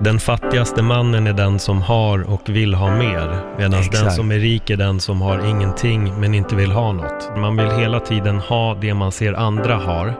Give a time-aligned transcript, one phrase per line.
[0.00, 4.38] Den fattigaste mannen är den som har och vill ha mer, medan den som är
[4.38, 7.30] rik är den som har ingenting men inte vill ha något.
[7.36, 10.14] Man vill hela tiden ha det man ser andra har,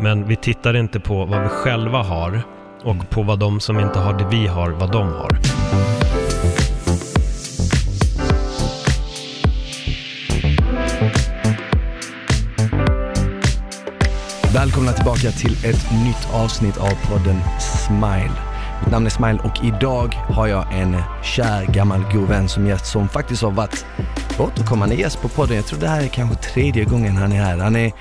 [0.00, 2.42] men vi tittar inte på vad vi själva har
[2.84, 5.38] och på vad de som inte har det vi har, vad de har.
[14.54, 18.45] Välkomna tillbaka till ett nytt avsnitt av podden Smile.
[18.80, 22.86] Mitt namn är Smile och idag har jag en kär gammal god vän som gäst
[22.86, 23.86] som faktiskt har varit
[24.38, 25.56] återkommande gäst på podden.
[25.56, 27.58] Jag tror det här är kanske tredje gången han är här.
[27.58, 27.92] Han är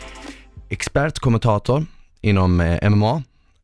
[0.70, 1.86] expertkommentator
[2.22, 3.24] inom eh, MMA.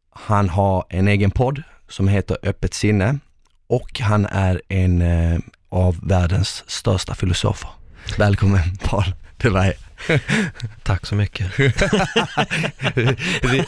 [0.10, 3.20] Han har en egen podd som heter Öppet sinne
[3.68, 7.70] och han är en eh, av världens största filosofer.
[8.18, 9.74] Välkommen Paul Devay.
[10.84, 11.60] Tack så mycket.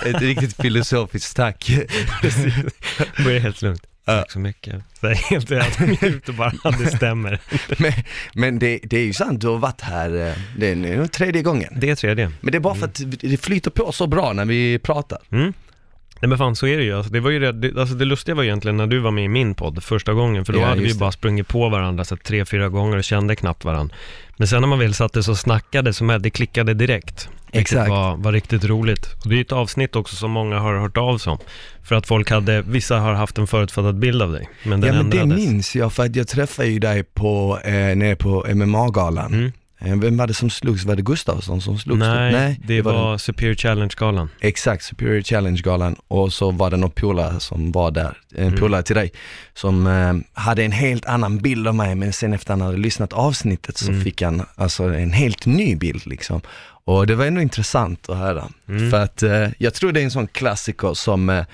[0.05, 1.71] Ett riktigt filosofiskt tack.
[3.17, 3.87] Det är helt lugnt.
[4.05, 4.83] Tack så mycket.
[5.01, 7.39] Det är helt helt mjukt och bara, det stämmer.
[7.81, 7.93] Men,
[8.33, 11.41] men det, det är ju sant, du har varit här, eh, det är nu tredje
[11.41, 11.73] gången.
[11.77, 12.31] Det är tredje.
[12.41, 15.19] Men det är bara för att det flyter på så bra när vi pratar.
[15.31, 15.53] Mm.
[16.23, 16.97] Nej men fan så är det ju.
[16.97, 19.23] Alltså, det, var ju det, det, alltså, det lustiga var egentligen när du var med
[19.23, 20.99] i min podd första gången, för då Ja, hade vi ju det.
[20.99, 23.95] bara sprungit på varandra så tre, fyra gånger och kände knappt varandra.
[24.37, 27.29] Men sen när man väl satte sig och snackade, så med, det klickade direkt.
[27.51, 27.89] Exakt.
[27.89, 29.05] var, var riktigt roligt.
[29.23, 31.37] Och det är ju ett avsnitt också som många har hört av sig om.
[31.83, 35.01] För att folk hade, vissa har haft en förutfattad bild av dig, men den ja
[35.01, 35.45] men det ändrades.
[35.45, 39.33] minns jag för att jag träffade ju dig på, eh, nere på MMA-galan.
[39.33, 39.51] Mm.
[39.83, 40.85] Eh, Vem var det som slogs?
[40.85, 41.99] Var det Gustafsson som slogs?
[41.99, 44.29] Nej, det, var var, den- Superior Challenge-galan.
[44.41, 48.59] Exakt, Superior Challenge-galan och så var det någon polare som var där, en Mm.
[48.59, 49.11] polare till dig,
[49.53, 53.13] som eh, hade en helt annan bild av mig men sen efter han hade lyssnat
[53.13, 54.03] avsnittet så Mm.
[54.03, 56.41] fick han alltså en helt ny bild liksom.
[56.85, 58.43] Och det var ändå intressant att höra.
[58.69, 58.91] Mm.
[58.91, 61.45] För att eh, jag tror det är en sån klassiker som eh,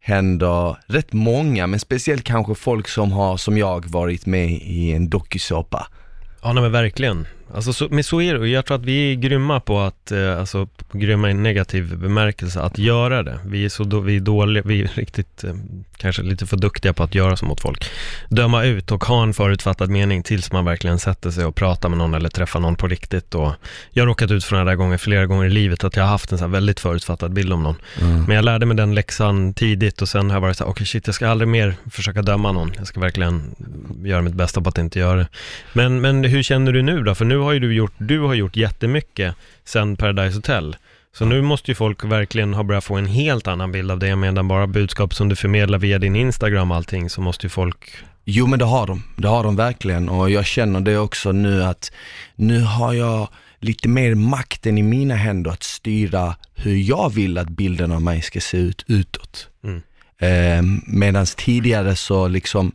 [0.00, 5.08] händer rätt många, men speciellt kanske folk som har, som jag, varit med i en
[5.10, 5.86] dokusåpa.
[6.42, 7.26] Ja, nej, men verkligen.
[7.54, 10.38] Alltså, så, men så är det jag tror att vi är grymma på att, eh,
[10.38, 13.38] alltså grymma i negativ bemärkelse, att göra det.
[13.46, 15.54] Vi är så då, vi är dåliga, vi är riktigt, eh,
[15.96, 17.84] kanske lite för duktiga på att göra så mot folk.
[18.28, 21.98] Döma ut och ha en förutfattad mening tills man verkligen sätter sig och pratar med
[21.98, 23.34] någon eller träffar någon på riktigt.
[23.34, 23.52] Och
[23.90, 26.10] jag har råkat ut för den där gången flera gånger i livet, att jag har
[26.10, 27.76] haft en så här väldigt förutfattad bild om någon.
[28.26, 30.86] Men jag lärde mig den läxan tidigt och sen har jag varit så här, okej
[30.86, 32.72] shit, jag ska aldrig mer försöka döma någon.
[32.78, 33.54] Jag ska verkligen
[34.04, 35.28] göra mitt bästa på att inte göra det.
[35.72, 37.14] Men, men hur känner du nu då?
[37.14, 40.76] För nu har ju du gjort, du har gjort jättemycket sen Paradise Hotel.
[41.12, 44.16] Så nu måste ju folk verkligen ha börjat få en helt annan bild av det,
[44.16, 47.90] medan bara budskap som du förmedlar via din Instagram och allting, så måste ju folk...
[48.24, 51.64] Jo men det har de, det har de verkligen och jag känner det också nu
[51.64, 51.92] att
[52.34, 53.28] nu har jag
[53.60, 58.22] lite mer makten i mina händer att styra hur jag vill att bilden av mig
[58.22, 59.48] ska se ut utåt.
[59.64, 59.82] Mm.
[60.18, 62.72] Eh, Medan tidigare så liksom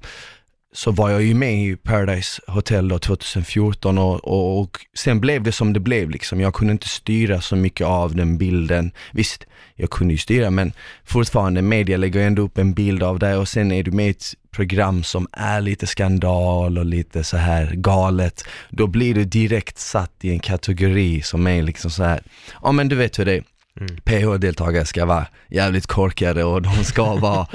[0.73, 5.43] så var jag ju med i Paradise Hotel då 2014 och, och, och sen blev
[5.43, 6.39] det som det blev liksom.
[6.39, 8.91] Jag kunde inte styra så mycket av den bilden.
[9.11, 9.45] Visst,
[9.75, 10.73] jag kunde ju styra men
[11.05, 14.09] fortfarande media lägger ändå upp en bild av dig och sen är du med i
[14.09, 18.43] ett program som är lite skandal och lite så här galet.
[18.69, 22.23] Då blir du direkt satt i en kategori som är liksom så här,
[22.61, 23.43] ja men du vet hur det är.
[23.79, 23.95] Mm.
[24.05, 27.47] PH-deltagare ska vara jävligt korkade och de ska vara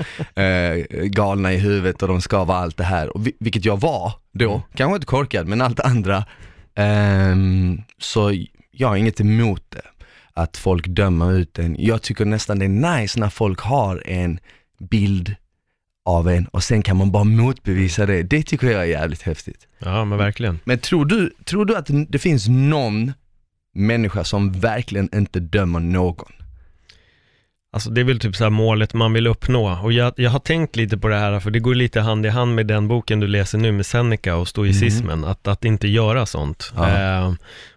[0.44, 3.16] eh, galna i huvudet och de ska vara allt det här.
[3.16, 4.60] Och vi, vilket jag var då, Mm.
[4.74, 6.24] kanske inte korkad men allt andra.
[6.74, 8.32] Ehm, så
[8.70, 9.82] jag har inget emot det,
[10.34, 11.76] att folk dömer ut en.
[11.78, 14.38] Jag tycker nästan det är nice när folk har en
[14.90, 15.34] bild
[16.04, 18.22] av en och sen kan man bara motbevisa det.
[18.22, 19.66] Det tycker jag är jävligt häftigt.
[19.78, 20.58] Ja, men verkligen.
[20.64, 23.12] Men tror du, tror du att det finns någon
[23.76, 26.32] människa som verkligen inte dömer någon?
[27.72, 29.78] Alltså det är väl typ så målet man vill uppnå.
[29.82, 32.28] Och jag, jag har tänkt lite på det här, för det går lite hand i
[32.28, 36.26] hand med den boken du läser nu med Seneca och stoicismen, att, att inte göra
[36.26, 36.72] sånt.
[36.76, 36.88] Ja.
[36.88, 37.32] Eh,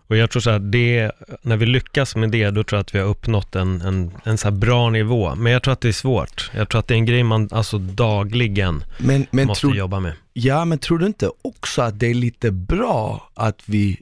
[0.07, 1.11] och jag tror så här, det,
[1.41, 4.37] när vi lyckas med det, då tror jag att vi har uppnått en, en, en
[4.37, 5.35] så bra nivå.
[5.35, 6.51] Men jag tror att det är svårt.
[6.55, 9.99] Jag tror att det är en grej man alltså dagligen Men, men måste tror, jobba
[9.99, 10.13] med.
[10.33, 13.99] ja, men tror du inte också att det är lite bra att vi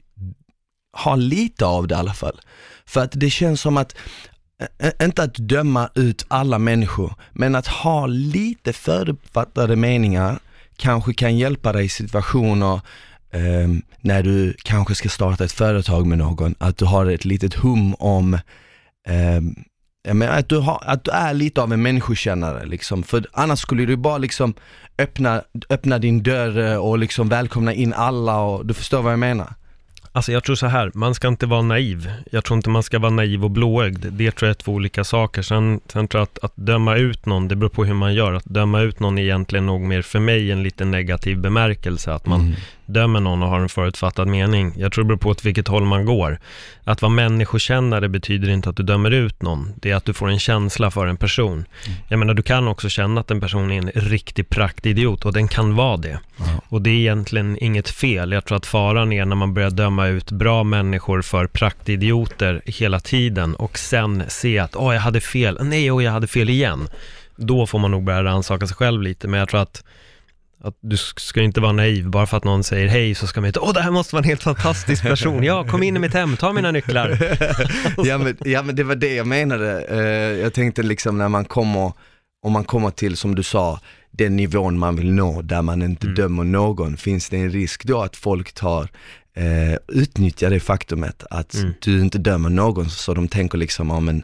[0.98, 2.40] har lite av det i alla fall?
[2.86, 3.96] För att det känns som att,
[5.02, 10.38] inte att döma ut alla människor, men att ha lite förutfattade meningar
[10.76, 12.80] kanske kan hjälpa dig i situationer
[13.32, 17.54] ehm, när du kanske ska starta ett företag med någon, att du har ett litet
[17.54, 18.38] hum om
[19.08, 19.54] ehm,
[20.30, 23.96] att, du har, att du är lite av en människokännare liksom, för annars skulle du
[23.96, 24.54] bara liksom
[24.98, 29.54] öppna, öppna din dörr och liksom välkomna in alla och du förstår vad jag menar?
[30.12, 32.12] Alltså jag tror så här, man ska inte vara naiv.
[32.30, 34.06] Jag tror inte man ska vara naiv och blåögd.
[34.12, 35.42] Det tror jag är två olika saker.
[35.42, 38.32] Sen, sen tror jag att, att döma ut någon, det beror på hur man gör.
[38.32, 42.12] Att döma ut någon är egentligen nog mer för mig en lite negativ bemärkelse.
[42.12, 42.54] Att man mm
[42.88, 44.72] dömer någon och har en förutfattad mening.
[44.76, 46.38] Jag tror det beror på åt vilket håll man går.
[46.84, 49.72] Att vara människokännare betyder inte att du dömer ut någon.
[49.76, 51.52] Det är att du får en känsla för en person.
[51.52, 51.98] Mm.
[52.08, 55.48] Jag menar, du kan också känna att en person är en riktig praktidiot och den
[55.48, 56.08] kan vara det.
[56.08, 56.60] Mm.
[56.68, 58.32] Och det är egentligen inget fel.
[58.32, 63.00] Jag tror att faran är när man börjar döma ut bra människor för praktidioter hela
[63.00, 66.88] tiden och sen se att åh, jag hade fel, nej, och jag hade fel igen.
[67.36, 69.84] Då får man nog börja rannsaka sig själv lite, men jag tror att
[70.60, 73.46] att du ska inte vara naiv, bara för att någon säger hej så ska man
[73.46, 76.14] inte, åh det här måste vara en helt fantastisk person, ja kom in i mitt
[76.14, 77.18] hem, ta mina nycklar.
[78.06, 81.44] ja, men, ja men det var det jag menade, uh, jag tänkte liksom när man
[81.44, 81.92] kommer,
[82.46, 86.06] om man kommer till som du sa, den nivån man vill nå, där man inte
[86.06, 86.14] mm.
[86.14, 88.88] dömer någon, finns det en risk då att folk tar
[89.34, 91.74] eh, utnyttjar det faktumet att mm.
[91.80, 94.22] du inte dömer någon, så de tänker liksom, ja men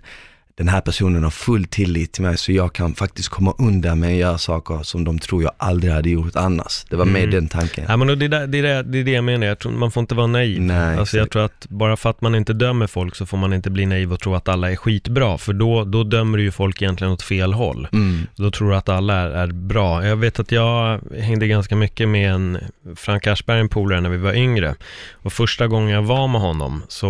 [0.57, 4.09] den här personen har full tillit till mig så jag kan faktiskt komma undan med
[4.09, 6.85] att göra saker som de tror jag aldrig hade gjort annars.
[6.91, 7.31] Det var med mm.
[7.31, 7.85] den tanken.
[7.89, 10.15] Ja men det, är det, det, det det jag menar, jag tror, man får inte
[10.15, 10.61] vara naiv.
[10.61, 13.53] Nej, alltså jag tror att bara för att man inte dömer folk så får man
[13.53, 16.51] inte bli naiv och tro att alla är skitbra, för då, då dömer du ju
[16.51, 17.89] folk egentligen åt fel håll.
[17.93, 18.27] Mm.
[18.37, 20.07] Då tror du att alla är, är, bra.
[20.07, 22.59] Jag vet att jag hängde ganska mycket med en
[22.97, 24.75] Frank Aschberg, en polare, när vi var yngre.
[25.13, 27.07] Och första gången jag var med honom så,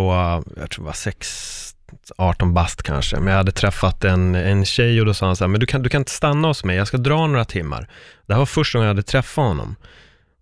[0.59, 1.74] jag tror det var sex
[2.17, 5.43] 18 bast kanske, men jag hade träffat en, en tjej och då sa han så
[5.43, 7.89] här, men du kan, du kan inte stanna hos mig, jag ska dra några timmar.
[8.25, 9.75] Det här var första gången jag hade träffat honom.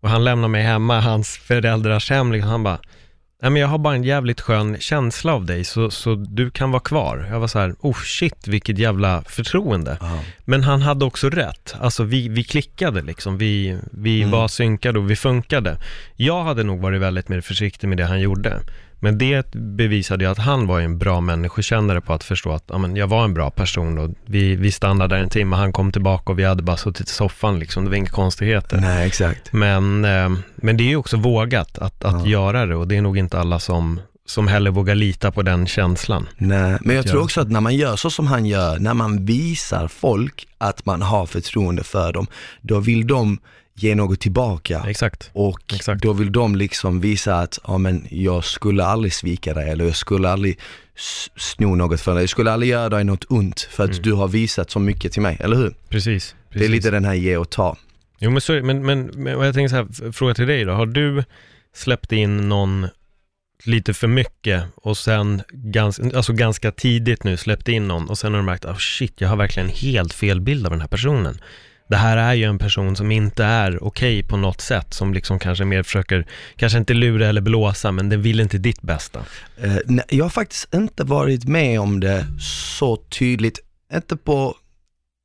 [0.01, 2.79] Och han lämnade mig hemma, hans föräldrars hem, liksom, han bara,
[3.41, 6.71] nej men jag har bara en jävligt skön känsla av dig, så, så du kan
[6.71, 7.27] vara kvar.
[7.29, 9.97] Jag var så här, oh shit, vilket jävla förtroende.
[10.01, 10.19] Aha.
[10.39, 14.31] Men han hade också rätt, alltså vi, vi klickade liksom, vi, vi mm.
[14.31, 15.77] var synkade och vi funkade.
[16.15, 18.59] Jag hade nog varit väldigt mer försiktig med det han gjorde.
[19.03, 22.77] Men det bevisade ju att han var en bra människokännare på att förstå att ja,
[22.77, 25.91] men jag var en bra person och vi, vi stannade där en timme, han kom
[25.91, 28.77] tillbaka och vi hade bara suttit i soffan liksom, det var inga konstigheter.
[28.77, 29.53] Nej, exakt.
[29.53, 32.27] Men, eh, men det är ju också vågat att, att ja.
[32.27, 35.67] göra det och det är nog inte alla som, som heller vågar lita på den
[35.67, 36.27] känslan.
[36.37, 39.25] Nej, men jag tror också att när man gör så som han gör, när man
[39.25, 42.27] visar folk att man har förtroende för dem,
[42.61, 43.39] då vill de
[43.75, 44.83] ge något tillbaka.
[44.87, 45.29] Exakt.
[45.33, 46.01] Och Exakt.
[46.01, 49.95] då vill de liksom visa att, ja men jag skulle aldrig svika dig eller jag
[49.95, 50.59] skulle aldrig
[51.35, 52.23] sno något för dig.
[52.23, 54.01] Jag skulle aldrig göra dig något ont för att mm.
[54.01, 55.69] du har visat så mycket till mig, eller hur?
[55.69, 55.85] Precis.
[55.89, 56.35] precis.
[56.49, 57.77] Det är lite den här ge och ta.
[58.19, 60.73] Jo men, så, men, men, men jag tänker så här, fråga till dig då.
[60.73, 61.23] Har du
[61.75, 62.87] släppt in någon
[63.65, 68.33] lite för mycket och sen ganska, alltså ganska tidigt nu släppt in någon och sen
[68.33, 71.41] har du märkt, oh shit, jag har verkligen helt fel bild av den här personen
[71.87, 75.13] det här är ju en person som inte är okej okay på något sätt, som
[75.13, 79.19] liksom kanske mer försöker, kanske inte lura eller blåsa, men den vill inte ditt bästa.
[79.63, 83.59] Uh, nej, jag har faktiskt inte varit med om det så tydligt,
[83.93, 84.55] inte på,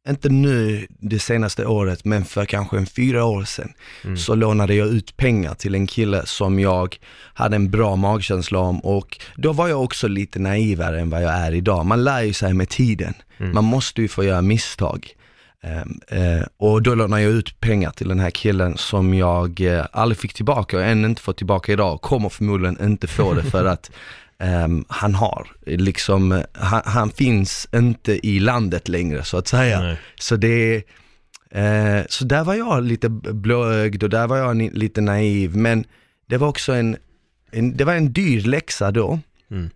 [0.09, 3.73] inte nu det senaste året, men för kanske en fyra år sedan,
[4.05, 4.17] mm.
[4.17, 6.97] så lånade jag ut pengar till en kille som jag
[7.35, 11.33] hade en bra magkänsla om och då var jag också lite naivare än vad jag
[11.33, 11.87] är idag.
[11.87, 13.15] Man lär ju sig med tiden.
[13.39, 13.55] Mm.
[13.55, 15.15] Man måste ju få göra misstag.
[15.63, 19.87] Ehm, eh, och då lånade jag ut pengar till den här killen som jag eh,
[19.93, 22.01] aldrig fick tillbaka och än inte fått tillbaka idag.
[22.01, 23.91] Kommer förmodligen inte få det för att
[24.65, 29.81] um, han har, liksom, han, han, finns inte i landet längre så att säga.
[29.81, 30.01] Nej.
[30.21, 30.77] Så det
[31.51, 35.85] eh, så där var jag lite blåögd och där var jag lite naiv men
[36.27, 36.97] det var också en,
[37.51, 39.21] en det var en dyr läxa då.
[39.51, 39.71] Mm.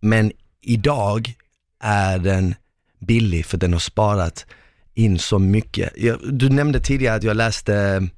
[0.00, 1.34] Men idag
[1.80, 2.54] är den
[2.98, 4.46] billig för den har sparat
[4.94, 5.92] in så mycket.
[5.96, 8.08] Jag, du nämnde tidigare att jag läste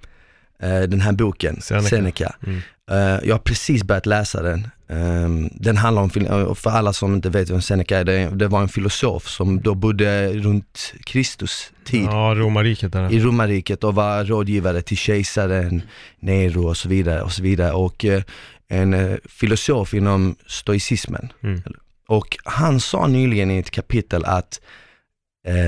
[0.65, 1.89] uh, den här boken, Seneca.
[1.89, 2.35] Seneca.
[2.47, 2.61] Mm.
[2.91, 4.69] Uh, jag har precis börjat läsa den.
[4.89, 6.11] Um, den handlar om,
[6.55, 9.75] för alla som inte vet vem Seneca är, det, det var en filosof som då
[9.75, 12.05] bodde runt Kristus tid.
[12.05, 13.13] Ja, romarriket där.
[13.13, 15.83] I romarriket och var rådgivare till kejsaren
[16.21, 17.73] Nero och så vidare och så vidare.
[17.73, 18.23] Och uh,
[18.69, 21.33] en filosof inom stoicismen.
[21.43, 21.63] Mm.
[22.09, 24.61] Och han sa nyligen i ett kapitel att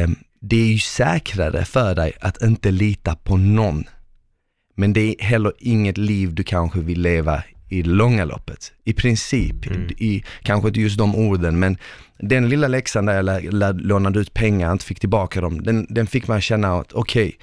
[0.04, 3.84] um, det är ju säkrare för dig att inte lita på någon.
[4.74, 8.72] Men det är heller inget liv du kanske vill leva i långa loppet.
[8.84, 9.88] I princip, mm.
[9.98, 11.78] i, kanske inte just de orden, men
[12.18, 16.28] den lilla läxan där jag lånade ut pengar, inte fick tillbaka dem, den, den fick
[16.28, 17.38] man känna att okej, okay,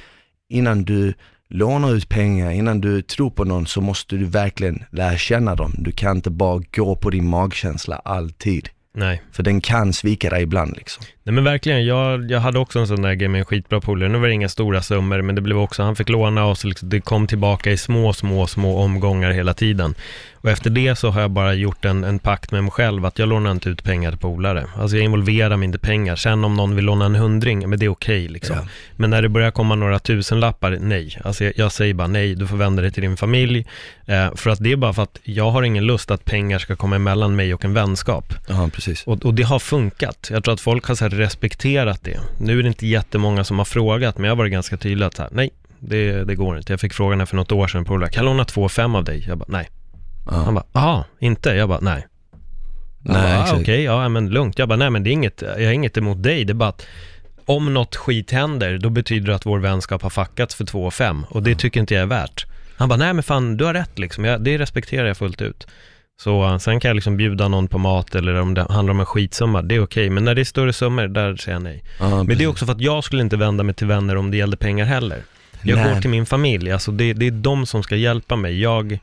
[0.49, 1.13] innan du
[1.49, 5.73] lånar ut pengar, innan du tror på någon så måste du verkligen lära känna dem.
[5.77, 8.69] Du kan inte bara gå på din magkänsla alltid.
[8.95, 9.21] Nej.
[9.31, 11.03] För den kan svika dig ibland liksom.
[11.23, 14.09] Nej men verkligen, jag, jag hade också en sån där grej med en skitbra polare.
[14.09, 16.67] Nu var det inga stora summor, men det blev också, han fick låna och så
[16.67, 19.95] liksom, det kom tillbaka i små, små, små omgångar hela tiden.
[20.43, 23.19] Och efter det så har jag bara gjort en, en pakt med mig själv att
[23.19, 24.65] jag lånar inte ut pengar till polare.
[24.75, 26.15] Alltså jag involverar mig inte pengar.
[26.15, 28.55] Sen om någon vill låna en hundring, men det är okej liksom.
[28.55, 28.67] Ja.
[28.95, 31.19] Men när det börjar komma några tusenlappar, nej.
[31.23, 33.65] Alltså jag, jag säger bara nej, du får vända dig till din familj.
[34.05, 36.75] Eh, för att det är bara för att jag har ingen lust att pengar ska
[36.75, 38.33] komma emellan mig och en vänskap.
[38.47, 39.03] Ja, precis.
[39.03, 40.27] Och, och det har funkat.
[40.31, 42.19] Jag tror att folk har så respekterat det.
[42.39, 45.21] Nu är det inte jättemånga som har frågat, men jag varit ganska tydlig att så
[45.21, 46.73] här, nej, det, det går inte.
[46.73, 49.03] Jag fick frågan här för något år sedan, polare, kan jag låna två fem av
[49.03, 49.25] dig?
[49.27, 49.69] Jag bara, nej.
[50.25, 50.31] Ja.
[50.31, 51.49] Han bara, jaha, inte?
[51.49, 52.07] Jag bara, nej.
[53.07, 53.61] Han Nej, bara, ah.
[53.61, 54.59] Okej, ja men lugnt.
[54.59, 56.69] Jag bara, nej men det är inget, jag har inget emot dig, det är bara
[56.69, 56.85] att
[57.45, 60.93] om något skit händer, då betyder det att vår vänskap har fuckats för två och
[60.93, 62.45] fem och det tycker inte jag är värt.
[62.77, 65.67] Han bara, nej men fan, du har rätt liksom, jag, det respekterar jag fullt ut.
[66.21, 68.99] Så uh, sen kan jag liksom bjuda någon på mat eller om det handlar om
[68.99, 70.09] en skitsumma, det är okej.
[70.09, 71.83] Men när det är större summor, där säger jag nej.
[71.99, 74.31] Ja, Men det är också för att jag skulle inte vända mig till vänner om
[74.31, 75.23] det gällde pengar heller.
[75.61, 75.93] Jag Nej.
[75.93, 78.61] går till min familj, alltså det, det är de som ska hjälpa mig.
[78.61, 78.99] Jag,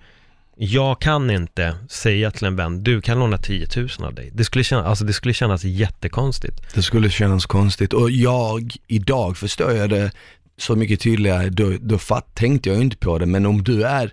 [0.62, 4.30] jag kan inte säga till en vän, du kan låna 10 000 av dig.
[4.34, 6.74] Det skulle, kännas, alltså det skulle kännas jättekonstigt.
[6.74, 10.12] Det skulle kännas konstigt och jag, idag förstår jag det
[10.56, 14.12] så mycket tydligare, då, då fatt, tänkte jag inte på det, men om du är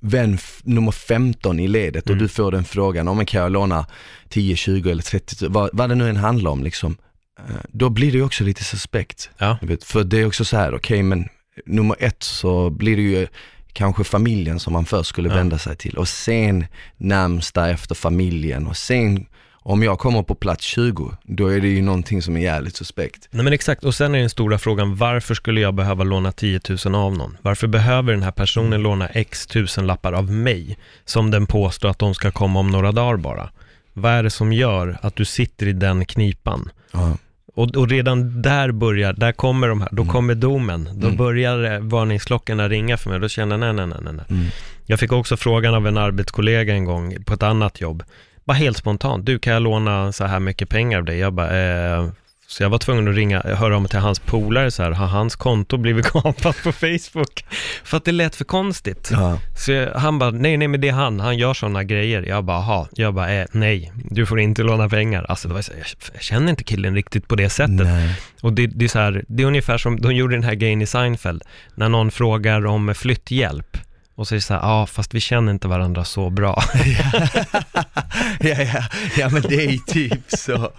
[0.00, 2.22] vän nummer 15 i ledet och Mm.
[2.22, 3.86] du får den frågan, om kan jag låna
[4.28, 6.96] 10, 20 eller 30, vad, vad det nu än handlar om liksom,
[7.38, 9.30] eh, då blir det ju också lite suspekt.
[9.38, 11.28] Ja, för det är också så här, okej men
[11.66, 13.26] nummer ett så blir det ju
[13.72, 18.76] kanske familjen som man först skulle vända sig till och sen närmsta efter familjen och
[18.76, 19.26] sen
[19.64, 23.28] om jag kommer på plats 20, då är det ju någonting som är jävligt suspekt.
[23.30, 23.84] nej men exakt.
[23.84, 27.36] Och sen är den stora frågan, varför skulle jag behöva låna 10 000 av någon?
[27.42, 31.98] Varför behöver den här personen låna x tusen lappar av mig, som den påstår att
[31.98, 33.50] de ska komma om några dagar bara?
[33.92, 36.70] Vad är det som gör att du sitter i den knipan?
[36.92, 37.16] Ja.
[37.54, 40.12] Och, och redan där börjar, där kommer de här, då Mm.
[40.12, 40.88] kommer domen.
[40.94, 41.16] Då Mm.
[41.16, 43.20] börjar varningsklockorna ringa för mig.
[43.20, 44.24] Då känner jag, nej, nej, nej, nej.
[44.30, 44.46] Mm.
[44.86, 48.02] Jag fick också frågan av en arbetskollega en gång på ett annat jobb.
[48.44, 51.18] Bara helt spontant, du kan jag låna så här mycket pengar av dig?
[51.18, 51.60] Jag bara,
[51.96, 52.08] eh,
[52.52, 55.36] så jag var tvungen att ringa, höra om till hans polare så här, har hans
[55.36, 57.44] konto blivit kapat på Facebook?
[57.84, 59.08] För att det lät för konstigt.
[59.12, 59.38] Ja.
[59.56, 62.22] Så jag, han bara, nej, nej, men det är han, han gör sådana grejer.
[62.22, 62.88] Jag bara, aha.
[62.92, 65.26] Jag bara, eh, nej, du får inte låna pengar.
[65.28, 67.86] Alltså, det var så, jag, jag känner inte killen riktigt på det sättet.
[67.86, 68.20] Nej.
[68.42, 70.82] Och det, det är så här, det är ungefär som de gjorde den här grejen
[70.82, 71.42] i Seinfeld,
[71.74, 73.76] när någon frågar om flytthjälp.
[74.14, 76.62] Och så det så här, ja, fast vi känner inte varandra så bra.
[78.40, 78.84] ja, ja,
[79.16, 80.70] ja men det är typ så.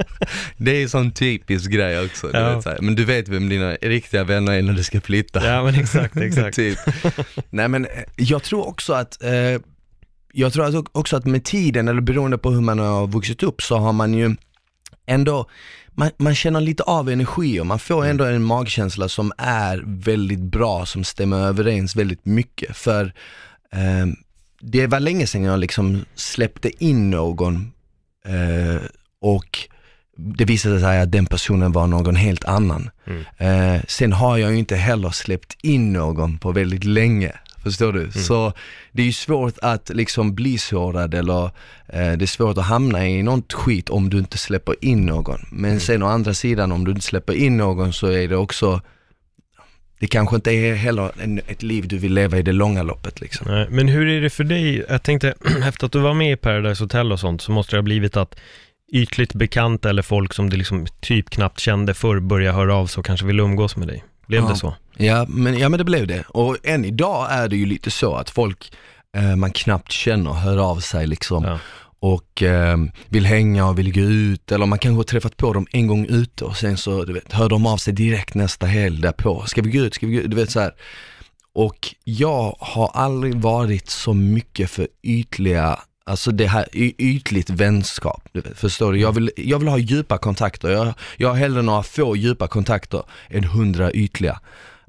[0.57, 2.27] Det är en sån typisk grej också.
[2.27, 2.55] Du Ja.
[2.55, 2.77] vet, så här.
[2.81, 5.45] Men du vet vem dina riktiga vänner är när du ska flytta.
[5.47, 6.55] ja, men exakt, exakt.
[6.55, 6.79] typ.
[7.49, 9.31] Nej men eh, jag tror också att, eh,
[10.33, 13.77] jag tror också att med tiden, eller beroende på hur man har vuxit upp, så
[13.77, 14.35] har man ju
[15.05, 15.49] ändå,
[15.95, 20.39] man, man känner lite av energi och man får ändå en magkänsla som är väldigt
[20.39, 22.77] bra, som stämmer överens väldigt mycket.
[22.77, 23.13] För
[23.71, 24.05] eh,
[24.61, 27.71] det var länge sedan jag liksom släppte in någon
[28.25, 28.81] eh,
[29.21, 29.59] och
[30.17, 32.89] det visade sig att den personen var någon helt annan.
[33.05, 33.23] Mm.
[33.37, 37.31] Eh, sen har jag ju inte heller släppt in någon på väldigt länge.
[37.63, 38.11] Förstår du?
[38.11, 38.53] Så
[38.91, 41.43] det är ju svårt att liksom bli sårad eller
[41.87, 45.39] eh, det är svårt att hamna i något skit om du inte släpper in någon.
[45.51, 48.81] Men sen å andra sidan om du inte släpper in någon så är det också,
[49.99, 53.21] det kanske inte är heller en, ett liv du vill leva i det långa loppet
[53.21, 53.47] liksom.
[53.51, 54.85] Nej, Men hur är det för dig?
[54.89, 55.33] Jag tänkte,
[55.67, 58.17] efter att du var med i Paradise Hotel och sånt, så måste det ha blivit
[58.17, 58.35] att
[58.93, 62.99] ytligt bekanta eller folk som du liksom typ knappt kände förr börjar höra av sig
[62.99, 64.03] och kanske vill umgås med dig.
[64.27, 64.49] Blev Ja.
[64.49, 64.75] det så?
[64.97, 66.23] Ja men, ja men det blev det.
[66.27, 68.71] Och än idag är det ju lite så att folk
[69.17, 71.43] eh, man knappt känner hör av sig liksom.
[71.43, 71.59] Ja.
[71.99, 72.77] och eh,
[73.09, 76.05] vill hänga och vill gå ut eller man kanske har träffat på dem en gång
[76.05, 79.43] ute och sen så du vet, hör de av sig direkt nästa helg därpå.
[79.45, 79.93] Ska vi gå ut?
[79.93, 80.29] Ska vi gå ut?
[80.29, 80.71] Du vet så här.
[81.55, 86.65] Och jag har aldrig varit så mycket för ytliga, alltså det här
[86.97, 88.29] ytligt vänskap.
[88.55, 88.99] Förstår du?
[88.99, 90.69] Jag vill, jag vill ha djupa kontakter.
[90.69, 94.39] Jag, jag har hellre några få djupa kontakter än hundra ytliga.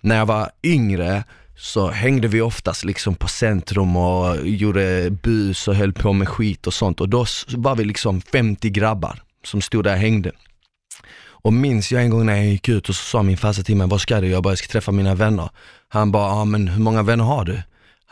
[0.05, 1.25] När jag var yngre
[1.57, 6.67] så hängde vi oftast liksom på centrum och gjorde bus och höll på med skit
[6.67, 10.33] och sånt och då var vi liksom 50 grabbar som stod där och hängde.
[11.27, 13.77] Och minns jag en gång när jag gick ut och så sa min farsa till
[13.77, 14.29] mig, vad ska du?
[14.29, 15.49] Jag bara, jag ska träffa mina vänner.
[15.89, 17.63] Han bara, ja men hur många vänner har du?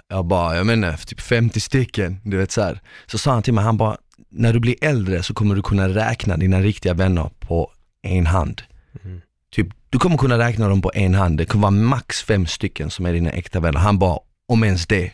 [0.09, 2.81] Jag bara, jag menar typ 50 stycken, du vet så här.
[3.07, 3.97] Så sa han till mig, han bara,
[4.31, 7.71] när du blir äldre så kommer du kunna räkna dina riktiga vänner på
[8.03, 8.63] en hand.
[9.05, 9.21] Mm.
[9.53, 12.91] Typ, du kommer kunna räkna dem på en hand, det kommer vara max fem stycken
[12.91, 13.79] som är dina äkta vänner.
[13.79, 14.19] Han bara,
[14.49, 15.13] om ens det.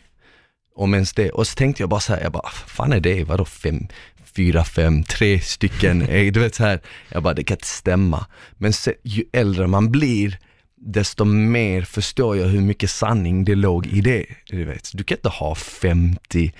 [0.74, 1.30] Om ens det.
[1.30, 3.24] Och så tänkte jag bara så här, jag bara, fan är det?
[3.24, 3.88] Vadå fem,
[4.24, 5.98] fyra, fem, tre stycken,
[6.32, 6.80] du vet så här.
[7.08, 8.26] jag bara det kan inte stämma.
[8.52, 10.38] Men se, ju äldre man blir,
[10.76, 14.26] desto mer förstår jag hur mycket sanning det låg i det.
[14.46, 14.90] Du, vet.
[14.94, 16.52] du kan inte ha 50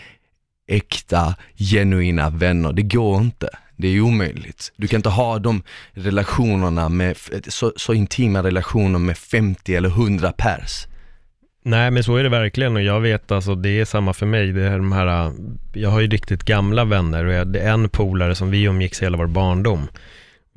[0.68, 3.49] äkta, genuina vänner, det går inte.
[3.78, 4.73] Det är omöjligt.
[4.76, 7.16] Du kan inte ha de relationerna med,
[7.49, 10.87] så, så intima relationer med 50 eller 100 pers.
[11.62, 14.52] Nej men så är det verkligen och jag vet alltså det är samma för mig.
[14.52, 15.32] Det är de här, äh,
[15.73, 19.02] jag har ju riktigt gamla vänner och jag, det är en polare som vi umgicks
[19.02, 19.88] hela vår barndom.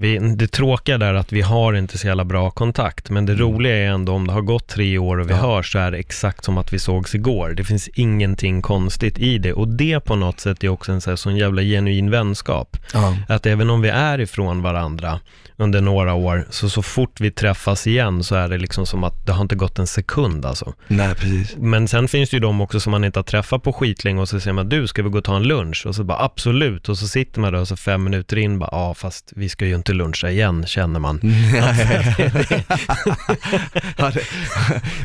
[0.02, 3.34] Vi, det tråkiga där är att vi har inte så jävla bra kontakt, men det
[3.34, 3.46] mm.
[3.46, 5.40] roliga är ändå om det har gått tre år och vi ja.
[5.40, 7.54] hörs så är det exakt som att vi sågs igår.
[7.58, 11.38] Det finns ingenting konstigt i det och det på något sätt är också en sån
[11.38, 12.78] jävla genuin vänskap.
[12.94, 13.18] Ja.
[13.30, 15.20] Att även om vi är ifrån varandra
[15.62, 19.26] under några år, så så fort vi träffas igen så är det liksom som att
[19.26, 20.74] det har inte gått en sekund alltså.
[20.88, 21.56] Nej, precis.
[21.58, 24.30] Men sen finns det ju de också som man inte har träffat på skitlänge och
[24.30, 25.86] så säger man, du ska vi gå och ta en lunch?
[25.86, 28.70] Och så bara absolut, och så sitter man där och så fem minuter in bara,
[28.72, 31.20] ja fast vi ska ju inte luncha igen känner man.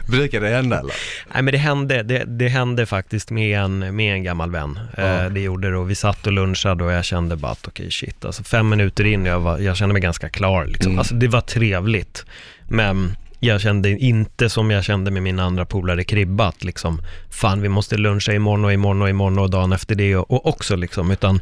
[0.06, 0.94] brukar det hända eller?
[1.34, 4.78] Nej men det hände, det, det hände faktiskt med en, med en gammal vän.
[4.96, 5.02] Ja.
[5.02, 7.82] Eh, det gjorde det och vi satt och lunchade och jag kände bara att okej
[7.82, 10.90] okay, shit, alltså fem minuter in, jag, var, jag kände mig ganska klar liksom.
[10.90, 10.98] Mm.
[10.98, 12.24] Alltså det var trevligt.
[12.68, 17.62] Men jag kände inte som jag kände med mina andra polare Kribba, att liksom, fan
[17.62, 20.76] vi måste luncha imorgon och imorgon och imorgon och dagen efter det och, och också
[20.76, 21.40] liksom, utan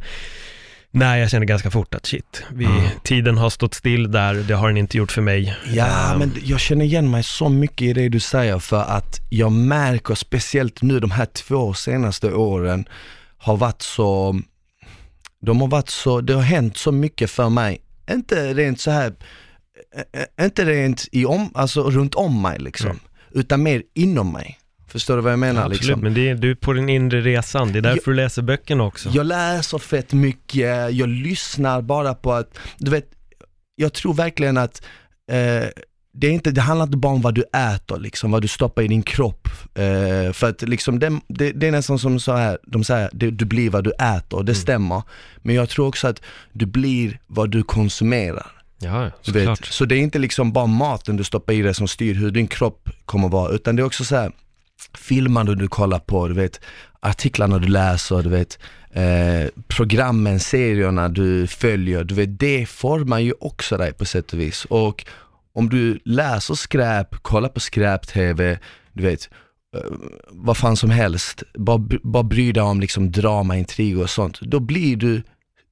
[0.95, 2.83] Nej, jag kände ganska fort att shit, vi, mm.
[3.03, 5.57] tiden har stått still där, det har den inte gjort för mig.
[5.73, 9.21] Ja, um, men jag känner igen mig så mycket i det du säger för att
[9.29, 12.89] jag märker speciellt nu de här två senaste åren
[13.39, 14.41] har varit så,
[15.41, 19.15] de har varit så, det har hänt så mycket för mig inte rent så här
[20.41, 23.03] inte rent i om, alltså runt om mig liksom, mm.
[23.31, 24.59] utan mer inom mig.
[24.95, 25.61] Förstår du vad jag menar?
[25.61, 26.01] Absolut, liksom?
[26.01, 28.43] men det är, du är på din inre resan, det är därför jag, du läser
[28.43, 29.09] böckerna också.
[29.09, 33.11] Jag läser fett mycket, jag lyssnar bara på att, du vet,
[33.77, 34.83] jag tror verkligen att
[35.31, 35.69] eh,
[36.13, 38.83] det, är inte, det handlar inte bara om vad du äter, liksom, vad du stoppar
[38.83, 39.49] i din kropp.
[39.75, 43.31] Eh, för att liksom, det, det, det, är nästan som så här, de säger, det,
[43.31, 44.55] du blir vad du äter, det mm.
[44.55, 45.03] stämmer.
[45.37, 46.23] Men jag tror också att
[46.53, 48.47] du blir vad du konsumerar.
[48.79, 49.67] Ja, såklart.
[49.67, 52.47] Så det är inte liksom bara maten du stoppar i dig som styr hur din
[52.47, 54.33] kropp kommer vara, utan det är också så här,
[54.95, 56.61] filmande du kollar på, du vet,
[57.01, 58.59] artiklarna du läser, du vet,
[58.93, 64.41] eh, programmen, serierna du följer, du vet, det formar ju också dig på sätt och
[64.41, 64.65] vis.
[64.65, 65.07] Och
[65.55, 68.59] om du läser skräp, kollar på skräp-tv,
[68.93, 69.31] du vet,
[69.77, 69.81] eh,
[70.31, 74.61] vad fan som helst, bara, bara bry dig om liksom drama, intriger och sånt, då
[74.61, 75.23] blir du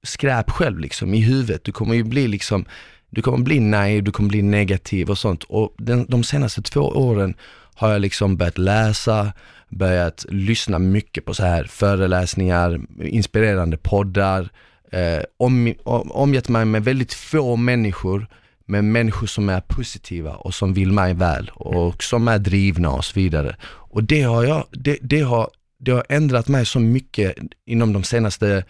[0.03, 1.65] skräp själv liksom i huvudet.
[1.65, 2.65] Du kommer ju bli liksom,
[3.11, 5.45] du kommer bli naiv, du kommer bli negativ och sånt.
[5.45, 7.35] Och den, de senaste två åren
[7.75, 9.33] har jag liksom börjat läsa,
[9.69, 14.49] börjat lyssna mycket på så här föreläsningar, inspirerande poddar,
[14.93, 15.75] eh, om,
[16.11, 18.27] omgett mig med väldigt få människor
[18.67, 23.05] med människor som är positiva och som vill mig väl och som är drivna och
[23.05, 23.57] så vidare.
[23.65, 27.35] Och det har jag, det, det har, det har ändrat mig så mycket
[27.67, 28.65] inom de senaste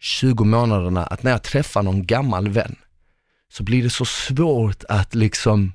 [0.00, 2.76] 20 månaderna att när jag träffar någon gammal vän
[3.52, 5.72] så blir det så svårt att liksom,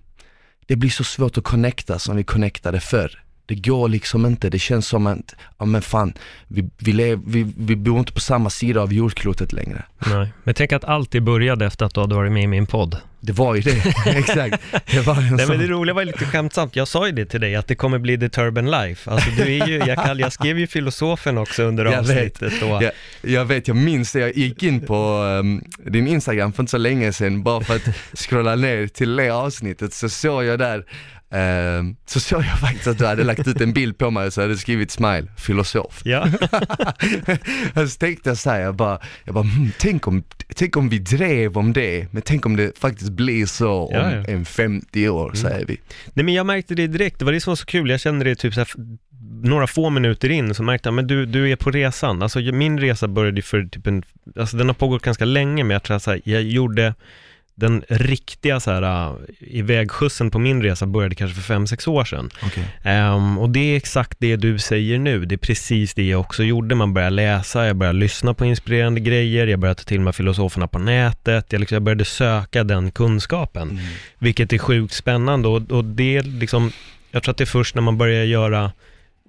[0.70, 3.24] det blir så svårt att connecta som vi connectade förr.
[3.50, 6.14] Det går liksom inte, det känns som att, ja men fan,
[6.48, 9.84] vi, vi, lev, vi, vi bor inte på samma sida av jordklotet längre.
[9.98, 12.66] Nej, men tänk att allt det började efter att du hade varit med i min
[12.66, 12.98] podd.
[13.20, 14.64] Det var ju det, exakt.
[14.86, 17.56] Det var Nej men det roliga var lite skämtsamt, jag sa ju det till dig
[17.56, 19.12] att det kommer bli the Turban Life.
[19.12, 22.42] Alltså du är ju, jag, kall, jag skrev ju filosofen också under jag avsnittet.
[22.42, 22.64] Vet.
[22.64, 22.84] Och...
[22.84, 26.72] Jag, jag vet, jag minns det, jag gick in på um, din Instagram för inte
[26.72, 30.86] så länge sedan bara för att scrolla ner till det avsnittet så såg jag där
[31.36, 34.34] Uh, så såg jag faktiskt att du hade lagt ut en bild på mig och
[34.34, 36.02] så hade du skrivit smile, filosof.
[36.06, 36.28] Ja.
[37.88, 40.24] så tänkte jag såhär, jag bara, jag bara hm, tänk, om,
[40.56, 44.12] tänk om vi drev om det, men tänk om det faktiskt blir så om ja,
[44.12, 44.26] ja.
[44.28, 45.36] en 50 år, mm.
[45.36, 45.78] säger vi.
[46.14, 48.26] Nej men jag märkte det direkt, det var det som var så kul, jag kände
[48.26, 48.68] det typ så här,
[49.44, 52.22] några få minuter in så märkte jag, men du, du är på resan.
[52.22, 54.04] Alltså min resa började för typ en,
[54.36, 56.94] alltså den har pågått ganska länge, men jag tror att jag gjorde
[57.60, 62.06] den riktiga så här, uh, ivägskjutsen på min resa började kanske för fem sex år
[62.06, 62.30] sedan.
[62.46, 62.64] Okay.
[63.16, 66.44] Um, och det är exakt det du säger nu, det är precis det jag också
[66.44, 66.76] gjorde.
[66.76, 70.68] Man började läsa, jag började lyssna på inspirerande grejer, jag började ta till mig filosoferna
[70.68, 73.84] på nätet, jag, liksom, jag började söka den kunskapen, mm.
[74.20, 76.72] vilket är sjukt spännande och, och det liksom,
[77.12, 78.72] jag tror att det är först när man börjar göra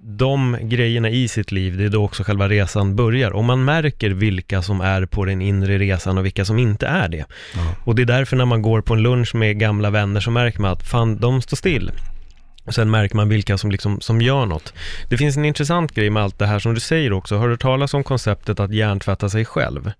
[0.03, 3.31] de grejerna i sitt liv, det är då också själva resan börjar.
[3.31, 7.07] Och man märker vilka som är på den inre resan och vilka som inte är
[7.07, 7.25] det.
[7.55, 7.73] Mm.
[7.85, 10.61] Och det är därför när man går på en lunch med gamla vänner så märker
[10.61, 11.91] man att fan, de står still.
[12.65, 14.73] Och sen märker man vilka som, liksom, som gör något.
[15.09, 17.37] Det finns en intressant grej med allt det här som du säger också.
[17.37, 19.91] Har du talat om konceptet att hjärntvätta sig själv?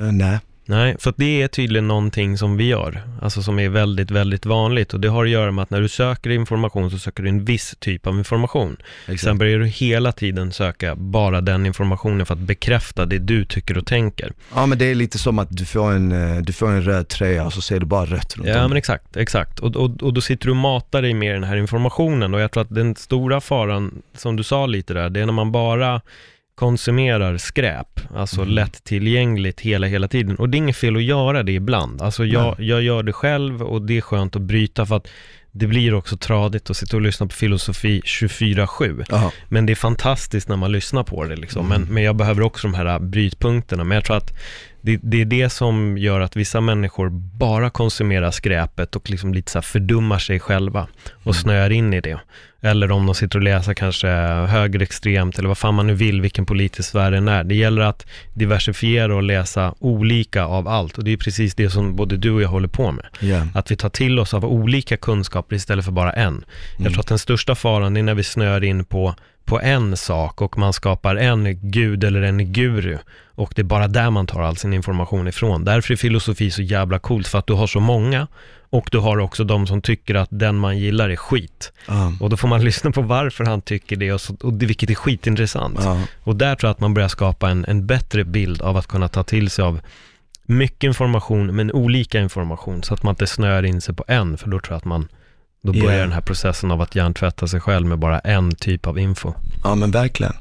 [0.00, 0.38] Eh, nej.
[0.66, 4.94] Nej, för det är tydligen någonting som vi gör, alltså som är väldigt, väldigt vanligt
[4.94, 7.44] och det har att göra med att när du söker information så söker du en
[7.44, 8.76] viss typ av information.
[9.20, 13.78] Sen börjar du hela tiden söka bara den informationen för att bekräfta det du tycker
[13.78, 14.32] och tänker.
[14.54, 17.08] Ja men det är lite som att du får en, eh, du får en röd
[17.08, 18.70] tröja och så ser du bara rött runt Ja om.
[18.70, 19.60] men exakt, exakt.
[19.60, 22.50] Och, och, och då sitter du och matar dig med den här informationen och jag
[22.50, 26.00] tror att den stora faran, som du sa lite där, det är när man bara
[26.54, 28.54] konsumerar skräp, alltså Mm.
[28.54, 30.36] lättillgängligt hela, hela tiden.
[30.36, 32.02] Och det är inget fel att göra det ibland.
[32.02, 35.08] Alltså jag, jag gör det själv och det är skönt att bryta för att
[35.52, 39.04] det blir också tradigt att sitta och lyssna på filosofi 24-7.
[39.08, 39.32] Ja.
[39.48, 41.66] Men det är fantastiskt när man lyssnar på det liksom.
[41.66, 41.80] Mm.
[41.82, 43.84] Men, men jag behöver också de här brytpunkterna.
[43.84, 44.32] Men jag tror att
[44.84, 49.50] det, det är det som gör att vissa människor bara konsumerar skräpet och liksom lite
[49.52, 51.34] så fördummar sig själva och Mm.
[51.34, 52.18] snöar in i det.
[52.60, 54.08] Eller om de sitter och läser kanske
[54.54, 57.44] högerextremt eller vad fan man nu vill, vilken politisk sfär den är.
[57.44, 60.98] Det gäller att diversifiera och läsa olika av allt.
[60.98, 63.06] Och det är precis det som både du och jag håller på med.
[63.20, 63.46] Ja.
[63.54, 66.44] Att vi tar till oss av olika kunskaper istället för bara en.
[66.72, 66.92] Jag Mm.
[66.92, 70.58] tror att den största faran är när vi snöar in på, på en sak och
[70.58, 72.98] man skapar en gud eller en guru.
[73.34, 75.64] Och det är bara där man tar all sin information ifrån.
[75.64, 78.26] Därför är filosofi så jävla coolt, för att du har så många
[78.70, 81.72] och du har också de som tycker att den man gillar är skit.
[81.88, 82.12] Ja.
[82.20, 84.90] Och då får man lyssna på varför han tycker det, och, så, och det vilket
[84.90, 85.78] är skitintressant.
[85.82, 86.00] Ja.
[86.24, 89.08] Och där tror jag att man börjar skapa en, en bättre bild av att kunna
[89.08, 89.80] ta till sig av
[90.46, 94.48] mycket information, men olika information, så att man inte snöar in sig på en, för
[94.50, 95.08] då tror jag att man,
[95.62, 96.00] då börjar Ja.
[96.00, 99.32] den här processen av att hjärntvätta sig själv med bara en typ av info.
[99.64, 100.34] Ja men verkligen.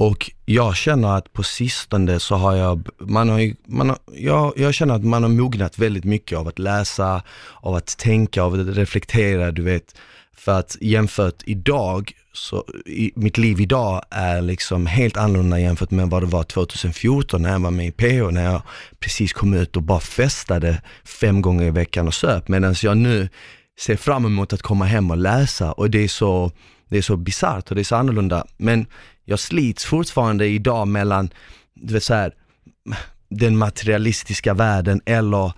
[0.00, 4.52] Och jag känner att på sistone så har jag, man har, ju- man har jag,
[4.56, 7.22] jag känner att man har mognat väldigt mycket av att läsa,
[7.60, 9.94] av att tänka, av att reflektera, du vet.
[10.36, 16.10] För att jämfört idag, så i, mitt liv idag är liksom helt annorlunda jämfört med
[16.10, 18.62] vad det var 2014 när jag var med i PH, när jag
[19.00, 22.48] precis kom ut och bara festade fem gånger i veckan och söp.
[22.48, 23.28] Medan jag nu
[23.80, 26.52] ser fram emot att komma hem och läsa och det är så,
[26.88, 28.46] det är så bisarrt och det är så annorlunda.
[28.56, 28.86] Men
[29.30, 31.30] jag slits fortfarande idag mellan,
[31.74, 32.34] du vet så här,
[33.28, 35.52] den materialistiska världen eller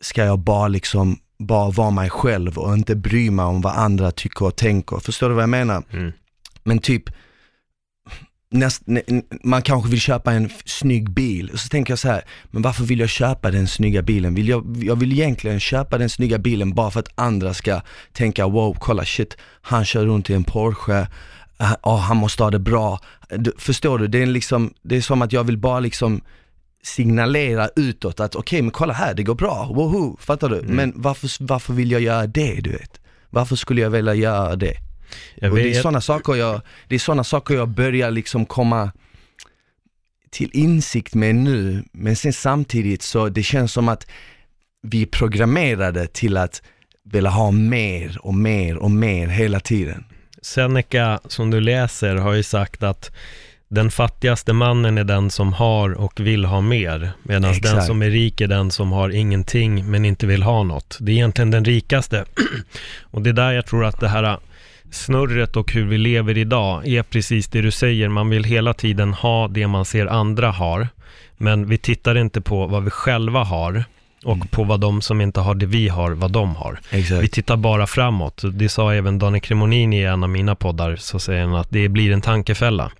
[0.00, 4.10] ska jag bara liksom, bara vara mig själv och inte bry mig om vad andra
[4.10, 4.96] tycker och tänker.
[4.96, 5.84] Förstår du vad jag menar?
[5.90, 6.12] Mm.
[6.64, 7.10] Men typ,
[8.50, 8.82] näst,
[9.44, 12.84] man kanske vill köpa en snygg bil och så tänker jag så här, men varför
[12.84, 14.34] vill jag köpa den snygga bilen?
[14.34, 17.80] Vill jag, jag vill egentligen köpa den snygga bilen bara för att andra ska
[18.12, 21.06] tänka wow, kolla shit, han kör runt i en Porsche,
[21.82, 23.00] Ah, han måste ha det bra.
[23.28, 24.08] Du, förstår du?
[24.08, 26.20] Det är, liksom, det är som att jag vill bara liksom
[26.82, 30.62] signalera utåt att okej men kolla här, det går bra, woho, fattar du?
[30.62, 33.00] Men varför, varför vill jag göra det du vet?
[33.30, 34.76] Varför skulle jag vilja göra det?
[35.50, 38.92] Och det är sådana saker jag, det är sådana saker jag börjar liksom komma
[40.30, 44.06] till insikt med nu, men sen samtidigt så det känns som att
[44.82, 46.62] vi är programmerade till att
[47.04, 50.04] vilja ha mer och mer och mer hela tiden.
[50.42, 53.10] Seneca, som du läser, har ju sagt att
[53.68, 58.10] den fattigaste mannen är den som har och vill ha mer, medan den som är
[58.10, 60.96] rik är den som har ingenting men inte vill ha något.
[61.00, 62.24] Det är egentligen den rikaste.
[63.02, 64.38] och det är där jag tror att det här
[64.90, 68.08] snurret och hur vi lever idag är precis det du säger.
[68.08, 70.88] Man vill hela tiden ha det man ser andra har,
[71.36, 73.84] men vi tittar inte på vad vi själva har
[74.24, 76.80] och på vad de som inte har det vi har, vad de har.
[76.90, 77.32] Vi Exakt.
[77.32, 78.42] tittar bara framåt.
[78.52, 81.88] Det sa även Danne Cremonini i en av mina poddar, så säger han att det
[81.88, 82.90] blir en tankefälla.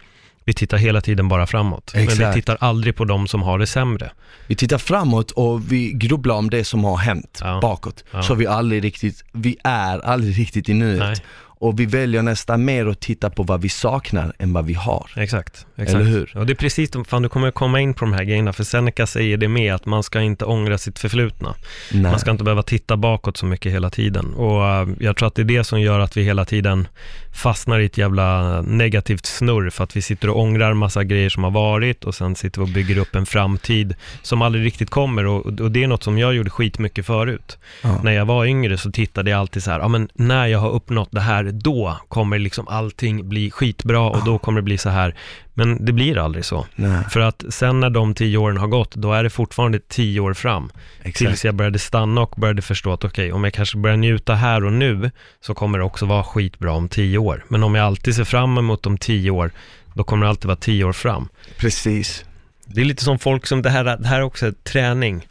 [0.45, 2.35] Vi tittar hela tiden bara framåt, men vi Exakt.
[2.35, 4.11] tittar aldrig på de som har det sämre.
[4.47, 7.59] Vi tittar framåt och vi grubblar om det som har hänt Ja.
[7.63, 8.05] bakåt.
[8.11, 8.23] Ja.
[8.23, 10.99] Så vi aldrig riktigt, vi är aldrig riktigt i nuet.
[11.01, 11.17] Nej.
[11.63, 15.11] Och vi väljer nästan mer att titta på vad vi saknar än vad vi har.
[15.17, 15.95] Exakt, exakt.
[15.95, 16.37] Eller hur?
[16.37, 19.07] Och det är precis, fan du kommer komma in på de här grejerna, för Seneca
[19.07, 21.55] säger det med att man ska inte ångra sitt förflutna.
[21.93, 22.03] Nej.
[22.03, 24.35] Man ska inte behöva titta bakåt så mycket hela tiden.
[24.35, 26.89] Och eh, jag tror att det är det som gör att vi hela tiden
[27.33, 31.45] fastnar i ett jävla negativt snurr, för att vi sitter och ångrar massa grejer som
[31.45, 35.27] har varit och sen sitter vi och bygger upp en framtid som aldrig riktigt kommer.
[35.27, 37.59] Och, och det är något som jag gjorde skitmycket förut.
[37.83, 38.01] Ja.
[38.03, 40.71] När jag var yngre så tittade jag alltid så här, ja men när jag har
[40.71, 44.89] uppnått det här, då kommer liksom allting bli skitbra och då kommer det bli så
[44.91, 45.15] här.
[45.55, 46.67] Men det blir aldrig så.
[46.77, 50.21] Nej, För att sen när de tio åren har gått, då är det fortfarande tio
[50.21, 50.71] år fram.
[51.03, 51.19] exakt.
[51.19, 54.65] Tills jag började stanna och började förstå att okej, om jag kanske börjar njuta här
[54.65, 55.11] och nu,
[55.41, 57.45] så kommer det också vara skitbra om tio år.
[57.49, 59.51] Men om jag alltid ser fram emot de tio år,
[59.95, 61.29] då kommer det alltid vara tio år fram.
[61.59, 62.25] Precis.
[62.65, 65.29] Det är lite som folk som, det här, det här är också träning.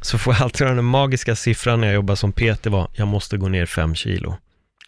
[0.00, 3.36] Så får jag alltid den magiska siffran när jag jobbar som PT var, jag måste
[3.36, 4.36] gå ner fem kilo.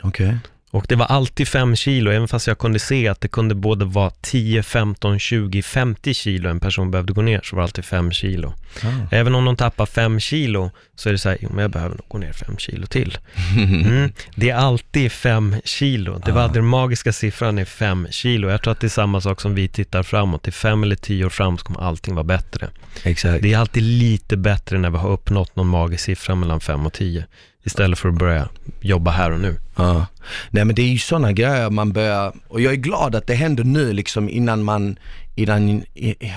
[0.03, 0.39] Okej.
[0.71, 3.85] Och det var alltid 5 kilo, även fast jag kunde se att det kunde både
[3.85, 7.85] vara 10, 15, 20, 50 kilo en person behövde gå ner, så var det alltid
[7.85, 8.55] 5 kilo.
[8.85, 8.89] Ah.
[9.11, 11.95] Även om de tappar 5 kilo, så är det så här, jo, men jag behöver
[11.97, 13.19] nog gå ner 5 kilo till.
[13.57, 14.13] Mm.
[14.35, 16.21] Det är alltid 5 kilo.
[16.25, 16.49] Det var Ah.
[16.49, 18.49] den magiska siffran är 5 kilo.
[18.49, 20.49] Jag tror att det är samma sak som vi tittar framåt.
[20.49, 22.69] I 5 eller 10 år framåt kommer allting vara bättre.
[23.05, 23.43] Exakt.
[23.43, 26.93] Det är alltid lite bättre när vi har uppnått någon magisk siffra mellan 5 och
[26.93, 27.25] 10.
[27.67, 28.49] Istället för att börja
[28.81, 29.57] jobba här och nu.
[29.77, 30.07] Ja.
[30.51, 33.35] Nej men det är ju sådana grejer man börjar, och jag är glad att det
[33.35, 34.99] händer nu liksom innan man,
[35.35, 35.83] innan,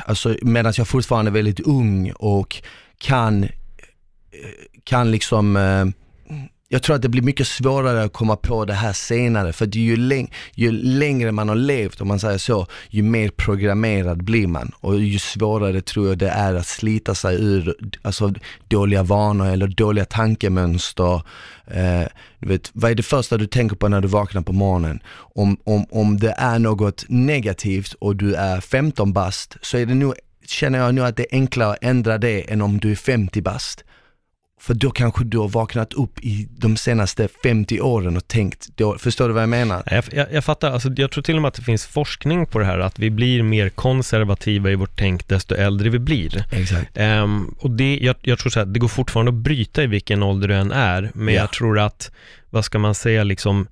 [0.05, 2.61] alltså medan jag fortfarande är väldigt ung och
[2.97, 3.49] kan, eh,
[4.83, 5.85] kan liksom, eh,
[6.71, 9.95] jag tror att det blir mycket svårare att komma på det här senare för ju,
[9.95, 14.71] läng- ju längre man har levt, om man säger så, ju mer programmerad blir man
[14.75, 18.33] och ju svårare tror jag det är att slita sig ur alltså,
[18.67, 21.21] dåliga vanor eller dåliga tankemönster.
[21.67, 22.07] Eh,
[22.39, 24.99] du vet, vad är det första du tänker på när du vaknar på morgonen?
[25.35, 29.95] Om, om, om det är något negativt och du är 15 bast så är det
[29.95, 30.13] nog,
[30.45, 33.41] känner jag nu att det är enklare att ändra det än om du är 50
[33.41, 33.83] bast.
[34.61, 38.97] För då kanske du har vaknat upp i de senaste 50 åren och tänkt, då,
[38.97, 39.83] förstår du vad jag menar?
[39.91, 42.59] Jag, jag, jag fattar, alltså, jag tror till och med att det finns forskning på
[42.59, 46.45] det här, att vi blir mer konservativa i vårt tänk desto äldre vi blir.
[46.51, 46.91] Exakt.
[46.97, 50.23] Ehm, och det, jag, jag tror så här, det går fortfarande att bryta i vilken
[50.23, 51.41] ålder du än är, men Ja.
[51.41, 52.11] jag tror att,
[52.49, 53.67] vad ska man säga, liksom,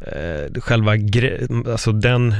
[0.00, 0.92] eh, själva,
[1.72, 2.34] alltså den,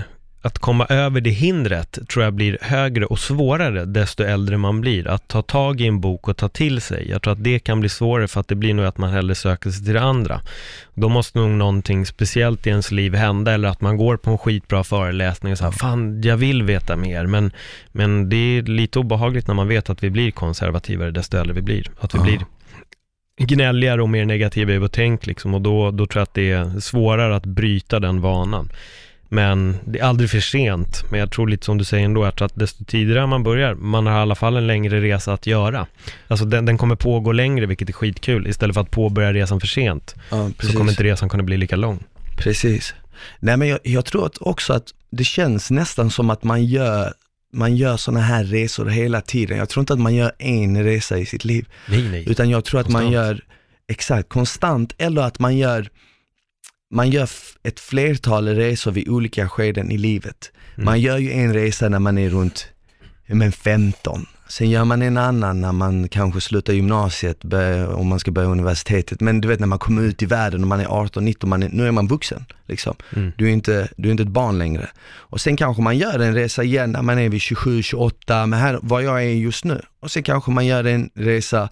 [0.44, 5.08] att komma över det hindret tror jag blir högre och svårare desto äldre man blir.
[5.08, 7.80] Att ta tag i en bok och ta till sig, jag tror att det kan
[7.80, 10.40] bli svårare för att det blir nog att man hellre söker sig till det andra.
[10.94, 14.38] Då måste nog någonting speciellt i ens liv hända eller att man går på en
[14.38, 17.52] skitbra föreläsning och här, fan jag vill veta mer, men,
[17.92, 21.62] men det är lite obehagligt när man vet att vi blir konservativare desto äldre vi
[21.62, 21.90] blir.
[22.00, 22.24] Att vi Ja.
[22.24, 22.44] blir
[23.46, 26.50] gnälligare och mer negativa i vårt tänk liksom och då, då tror jag att det
[26.50, 28.68] är svårare att bryta den vanan.
[29.34, 31.04] Men det är aldrig för sent.
[31.10, 34.12] Men jag tror lite som du säger ändå, att desto tidigare man börjar, man har
[34.18, 35.86] i alla fall en längre resa att göra.
[36.28, 38.46] Alltså den, den kommer pågå längre, vilket är skitkul.
[38.46, 41.76] Istället för att påbörja resan för sent, Ja, så kommer inte resan kunna bli lika
[41.76, 42.04] lång.
[42.36, 42.94] Precis.
[43.40, 47.12] Nej men jag, jag tror att också att det känns nästan som att man gör,
[47.52, 49.58] man gör sådana här resor hela tiden.
[49.58, 52.24] Jag tror inte att man gör en resa i sitt liv, Nej, nej.
[52.28, 53.26] utan jag tror att man Konstant.
[53.26, 53.44] gör,
[53.88, 55.88] exakt, konstant, eller att man gör,
[56.94, 57.28] man gör
[57.62, 60.52] ett flertal resor vid olika skeden i livet.
[60.74, 60.84] Mm.
[60.84, 62.68] Man gör ju en resa när man är runt
[63.26, 67.44] men 15, sen gör man en annan när man kanske slutar gymnasiet,
[67.88, 69.20] om man ska börja universitetet.
[69.20, 71.62] Men du vet när man kommer ut i världen och man är 18, 19, man
[71.62, 72.44] är, nu är man vuxen.
[72.66, 72.94] Liksom.
[73.16, 73.32] Mm.
[73.36, 74.88] Du, är inte, du är inte ett barn längre.
[75.06, 78.58] Och sen kanske man gör en resa igen när man är vid 27, 28, men
[78.58, 79.82] här var jag är just nu.
[80.00, 81.68] Och sen kanske man gör en resa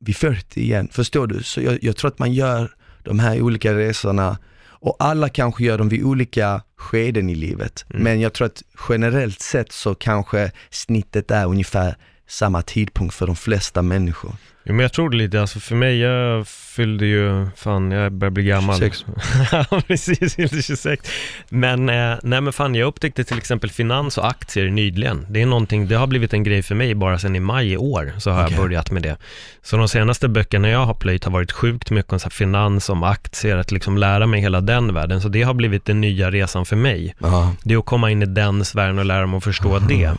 [0.00, 1.42] vid 40 igen, förstår du?
[1.42, 2.70] Så jag, jag tror att man gör
[3.04, 4.38] de här olika resorna
[4.80, 7.84] och alla kanske gör dem vid olika skeden i livet.
[7.90, 8.02] Mm.
[8.02, 11.96] Men jag tror att generellt sett så kanske snittet är ungefär
[12.28, 14.32] samma tidpunkt för de flesta människor.
[14.64, 16.46] Jo, men jag tror det lite, alltså för mig, jag
[16.78, 18.78] fyllde ju, fan jag börjar bli gammal.
[18.78, 19.04] 26.
[19.52, 21.10] ja, precis, fyllde 26.
[21.48, 25.26] Men, eh, nej men fan, jag upptäckte till exempel finans och aktier nyligen.
[25.30, 27.76] Det är någonting, det har blivit en grej för mig bara sedan i maj i
[27.76, 28.54] år, så har Okej.
[28.56, 29.16] jag börjat med det.
[29.62, 33.02] Så de senaste böckerna jag har plöjt har varit sjukt mycket om så finans, om
[33.02, 35.20] aktier, att liksom lära mig hela den världen.
[35.20, 37.14] Så det har blivit den nya resan för mig.
[37.18, 40.10] Ja, Det är att komma in i den sfären och lära mig att förstå det.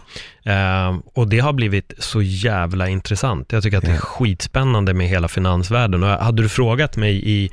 [0.43, 3.51] Eh, och det har blivit så jävla intressant.
[3.51, 6.03] Jag tycker att det är skitspännande med hela finansvärlden.
[6.03, 7.49] Och hade du frågat mig i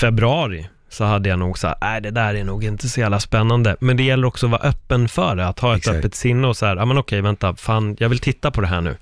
[0.00, 3.76] februari så hade jag nog sagt, nej det där är nog inte så jävla spännande.
[3.80, 5.96] Men det gäller också att vara öppen för det, att ha ett Exakt.
[5.96, 8.66] öppet sinne och så här, ja men okej, vänta, fan, jag vill titta på det
[8.66, 8.96] här nu.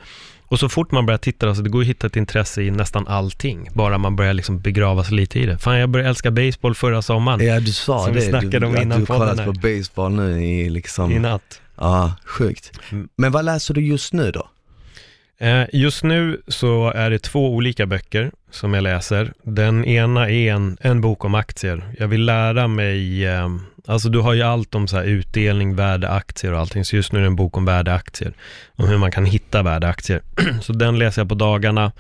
[0.46, 2.70] Och så fort man börjar titta, alltså det går ju att hitta ett intresse i
[2.70, 5.58] nästan allting, bara man börjar liksom begrava sig lite i det.
[5.58, 8.66] Fan, jag började älska baseball förra sommaren, ja du sa Som det, vi snackade du,
[8.66, 11.60] om att innan du podden kollat på baseball nu i liksom, i natt.
[11.76, 12.80] ja sjukt.
[12.92, 13.08] Mm.
[13.16, 14.48] Men vad läser du just nu då?
[15.44, 19.32] Eh, just nu så är det två olika böcker som jag läser.
[19.42, 21.84] Den ena är en, en bok om aktier.
[21.98, 23.48] Jag vill lära mig, eh,
[23.86, 26.84] alltså du har ju allt om så här utdelning, värdeaktier och allting.
[26.84, 28.32] Så just nu är det en bok om värdeaktier.
[28.76, 30.22] Om hur man kan hitta värdeaktier.
[30.62, 31.92] så den läser jag på dagarna.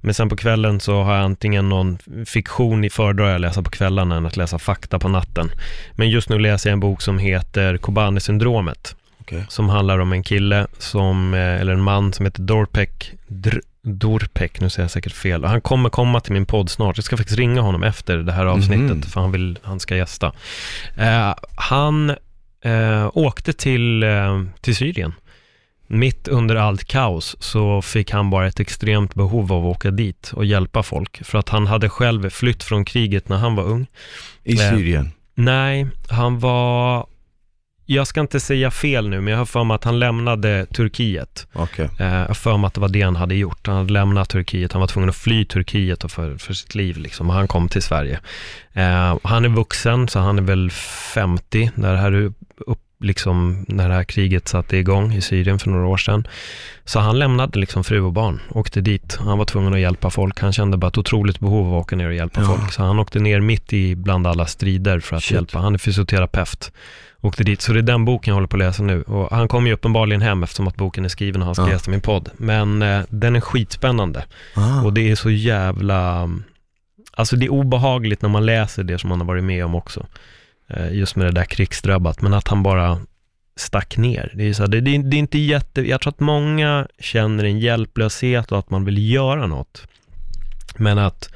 [0.00, 3.62] Men sen på kvällen så har jag antingen någon fiktion i föredrar jag att läsa
[3.62, 5.50] på kvällarna än att läsa fakta på natten.
[5.92, 8.94] Men just nu läser jag en bok som heter Kobane-syndromet
[9.32, 9.44] Okej.
[9.48, 14.60] som handlar om en kille som, eh, eller en man som heter Dorpek, Dr, Dorpek,
[14.60, 15.44] nu säger jag säkert fel.
[15.44, 16.96] Han kommer komma till min podd snart.
[16.96, 19.02] Jag ska faktiskt ringa honom efter det här avsnittet, Mhm.
[19.02, 20.32] för han vill, han ska gästa.
[20.96, 22.10] Eh, han
[22.64, 25.12] eh, åkte till, eh, till Syrien
[25.92, 30.30] mitt under allt kaos så fick han bara ett extremt behov av att åka dit
[30.34, 31.24] och hjälpa folk.
[31.24, 33.86] För att han hade själv flytt från kriget när han var ung.
[34.44, 35.10] I Eh, Syrien?
[35.34, 37.06] Nej, han var...
[37.92, 41.46] Jag ska inte säga fel nu, men jag har för mig att han lämnade Turkiet.
[41.52, 41.88] Okej.
[41.98, 43.66] Eh, Jag har för mig att det var det han hade gjort.
[43.66, 47.28] Han hade lämnat Turkiet, han var tvungen att fly Turkiet för, för sitt liv liksom.
[47.30, 48.20] Han kom till Sverige.
[48.72, 52.32] Eh, han är vuxen, så han är väl 50 när det här, är
[52.66, 56.26] upp, liksom, när det här kriget satte igång i Syrien för några år sedan.
[56.84, 59.16] Så han lämnade liksom fru och barn, åkte dit.
[59.20, 60.40] Han var tvungen att hjälpa folk.
[60.40, 62.46] Han kände bara ett otroligt behov av att åka ner och hjälpa Ja.
[62.46, 62.72] folk.
[62.72, 65.34] Så han åkte ner mitt i bland alla strider för att Shit.
[65.34, 65.58] hjälpa.
[65.58, 66.72] Han är fysioterapeut.
[67.22, 69.02] Åkte dit, så det är den boken jag håller på att läsa nu.
[69.02, 71.70] Och han kom ju uppenbarligen hem eftersom att boken är skriven och han ska Ja.
[71.70, 72.28] gästa min podd.
[72.36, 74.24] Men eh, den är skitspännande.
[74.56, 74.82] Ah.
[74.82, 76.28] Och det är så jävla...
[77.12, 80.06] Alltså det är obehagligt när man läser det som han har varit med om också.
[80.70, 82.22] Eh, just med det där krigsdrabbat.
[82.22, 82.98] Men att han bara
[83.56, 84.32] stack ner.
[84.34, 85.88] Det är, så här, det, det, det är inte jätte...
[85.88, 89.86] Jag tror att många känner en hjälplöshet och att man vill göra något.
[90.76, 91.30] Men att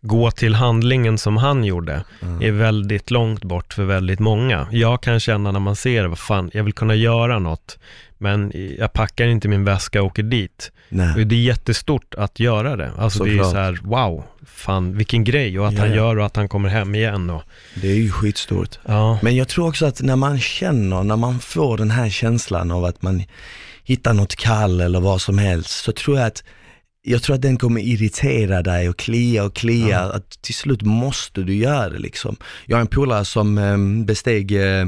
[0.00, 2.42] gå till handlingen som han gjorde Mm.
[2.42, 4.66] är väldigt långt bort för väldigt många.
[4.70, 7.78] Jag kan känna när man ser det, vad fan, jag vill kunna göra något,
[8.18, 10.72] men jag packar inte min väska och åker dit.
[10.88, 11.14] Nej.
[11.22, 12.90] Och Det är jättestort att göra det.
[12.98, 13.50] Alltså det är Såklart.
[13.52, 15.96] så här, wow, fan vilken grej och att Ja, han ja.
[15.96, 17.42] gör och att han kommer hem igen och
[17.74, 18.78] Det är ju skitstort.
[18.86, 19.18] ja.
[19.22, 22.84] Men jag tror också att när man känner, när man får den här känslan av
[22.84, 23.22] att man
[23.84, 26.44] hittar något kall eller vad som helst, så tror jag att
[27.02, 30.12] jag tror att den kommer irritera dig och klia och klia, Ja.
[30.12, 32.36] att till slut måste du göra det liksom.
[32.66, 34.80] Jag har en polare som eh, besteg eh,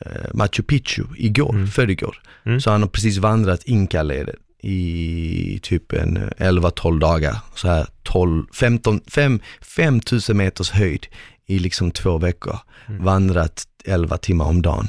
[0.00, 1.66] eh, Machu Picchu igår, Mm.
[1.68, 2.22] förrgår.
[2.46, 2.60] Mm.
[2.60, 9.00] Så han har precis vandrat Inkaleden i typ en 11-12 dagar, så här 12, 15,
[9.06, 11.06] 5, 5000 meters höjd
[11.46, 12.58] i liksom två veckor.
[12.88, 13.04] Mm.
[13.04, 14.88] Vandrat 11 timmar om dagen.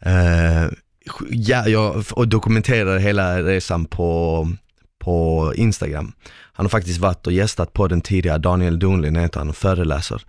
[0.00, 0.64] Eh,
[1.30, 4.48] ja, jag och dokumenterar hela resan på,
[4.98, 6.12] på Instagram.
[6.52, 10.22] Han har faktiskt varit och gästat på den tidigare, Daniel Donlin heter han, och föreläser.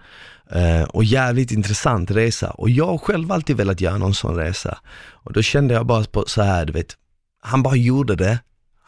[0.51, 2.49] Eh, och jävligt intressant resa.
[2.49, 4.77] Och jag har själv alltid velat göra någon sån resa.
[5.09, 6.97] Och då kände jag bara på så här, du vet,
[7.41, 8.39] han bara gjorde det.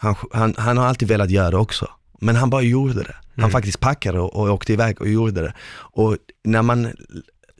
[0.02, 1.88] Han, han, han har alltid velat göra det också.
[2.22, 3.16] Men han bara gjorde det.
[3.36, 3.52] Han Mm.
[3.52, 5.54] faktiskt packade och, och åkte iväg och gjorde det.
[5.78, 6.88] Och när man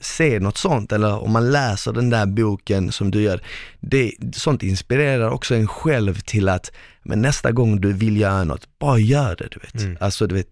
[0.00, 3.40] ser något sånt eller om man läser den där boken som du gör,
[3.80, 6.72] det, sånt inspirerar också en själv till att,
[7.02, 9.74] men nästa gång du vill göra något, bara gör det du vet.
[9.84, 9.96] Mm.
[10.00, 10.48] Alltså du vet,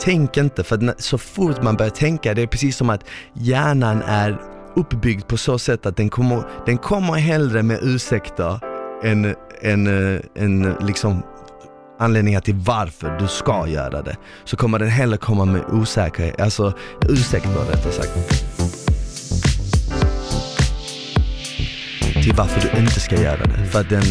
[0.00, 4.38] tänk inte, för så fort man börjar tänka, det är precis som att hjärnan är
[4.76, 8.60] uppbyggd på så sätt att den kommer, den kommer hellre med ursäkter
[9.04, 11.22] än, en, eh, en eh, liksom
[11.98, 14.16] anledningar till varför du ska göra det.
[14.44, 16.72] Så kommer den hellre komma med osäkerhet, alltså
[17.08, 18.10] ursäkter rättare sagt.
[22.22, 23.64] Till varför du inte ska göra det.
[23.64, 24.02] För att den,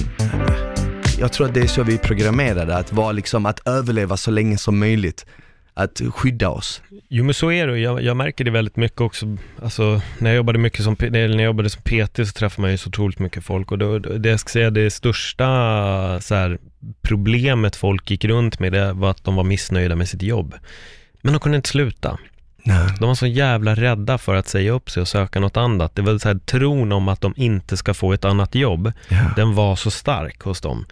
[1.20, 4.32] jag tror att det är så vi är programmerade, att vara liksom, att överleva så
[4.32, 5.26] länge som möjligt.
[5.80, 6.82] Att skydda oss.
[7.10, 10.36] Jo men så är det, jag, jag märker det väldigt mycket också, alltså när jag
[10.38, 13.20] jobbade mycket som, eller när jag jobbade som PT så träffade man ju så otroligt
[13.20, 15.48] mycket folk och då, det jag ska säga det största
[16.22, 16.58] så här,
[17.02, 20.56] problemet folk gick runt med det var att de var missnöjda med sitt jobb.
[21.22, 22.18] Men de kunde inte sluta.
[22.63, 22.88] Nej.
[23.00, 25.96] De var så jävla rädda för att säga upp sig och söka något annat.
[25.96, 29.32] Det var så här, tron om att de inte ska få ett annat jobb, Ja.
[29.36, 30.86] den var så stark hos dem.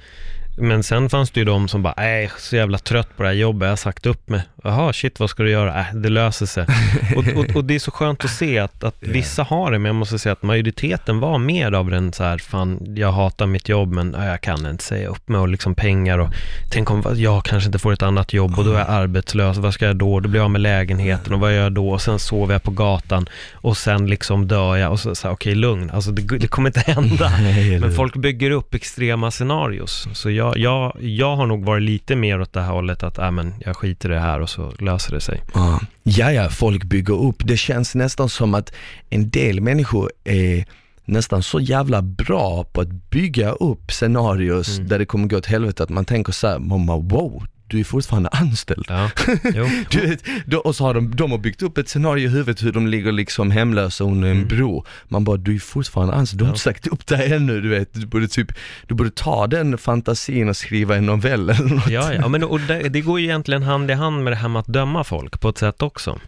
[0.58, 3.36] Men sen fanns det ju de som bara, nej, så jävla trött på det här
[3.36, 4.42] jobbet, jag har sagt upp mig.
[4.64, 5.80] Jaha, shit, vad ska du göra?
[5.80, 6.66] Äh, det löser sig.
[7.16, 9.86] och, och, och det är så skönt att se att, att vissa har det, men
[9.86, 13.70] jag måste säga att majoriteten var mer av den så här, fan, jag hatar mitt
[13.70, 16.30] jobb, men äh, jag kan inte säga upp mig och liksom pengar och
[16.72, 19.74] tänk om jag kanske inte får ett annat jobb och då är jag arbetslös, vad
[19.74, 20.20] ska jag då?
[20.20, 21.90] Då blir jag av med lägenheten och vad gör jag då?
[21.90, 25.56] Och sen sover jag på gatan och sen liksom dör jag och så, så okej,
[25.56, 27.32] lugn, alltså det, det kommer inte hända.
[27.80, 30.08] Men folk bygger upp extrema scenarios.
[30.14, 33.32] Så jag, jag, jag har nog varit lite mer åt det här hållet att, äh,
[33.32, 35.42] men jag skiter i det här och så löser det sig.
[35.54, 35.80] Ja.
[36.04, 37.48] ja, ja, folk bygger upp.
[37.48, 38.74] Det känns nästan som att
[39.10, 40.66] en del människor är
[41.06, 44.88] nästan så jävla bra på att bygga upp scenarios Mm.
[44.90, 47.84] där det kommer gå åt helvete att man tänker så här, mamma wow, du är
[47.84, 48.86] fortfarande anställd.
[48.90, 49.10] Ja.
[49.92, 52.64] Du vet, då, och så har de, de har byggt upp ett scenario i huvudet
[52.64, 54.48] hur de ligger liksom hemlösa under en Mm.
[54.48, 54.86] bro.
[55.08, 56.54] Man bara, du är fortfarande anställd, du har Ja.
[56.54, 57.94] inte sagt upp dig ännu, du vet.
[57.94, 58.52] Du borde typ,
[58.88, 61.90] du borde ta den fantasin och skriva en novell eller något.
[61.90, 64.50] Ja, ja, men och det, det går ju egentligen hand i hand med det här
[64.50, 66.20] med att döma folk på ett sätt också.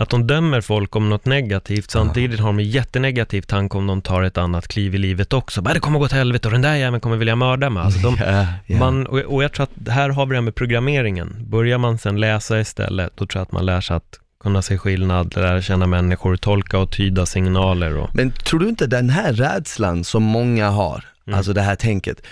[0.00, 4.02] Att de dömer folk om något negativt, samtidigt har de en jättenegativ tanke om de
[4.02, 5.62] tar ett annat kliv i livet också.
[5.62, 7.82] Bara det kommer gå åt helvete och den där jäveln kommer vilja mörda mig.
[7.82, 8.78] Alltså de, Ja, ja.
[8.78, 11.36] Man, och, och jag tror att här har vi det här med programmeringen.
[11.48, 14.78] Börjar man sen läsa istället, då tror jag att man lär sig att kunna se
[14.78, 18.14] skillnad, lära känna människor, tolka och tyda signaler och...
[18.14, 21.38] Men tror du inte den här rädslan som många har, Mm.
[21.38, 22.22] Alltså det här tänket.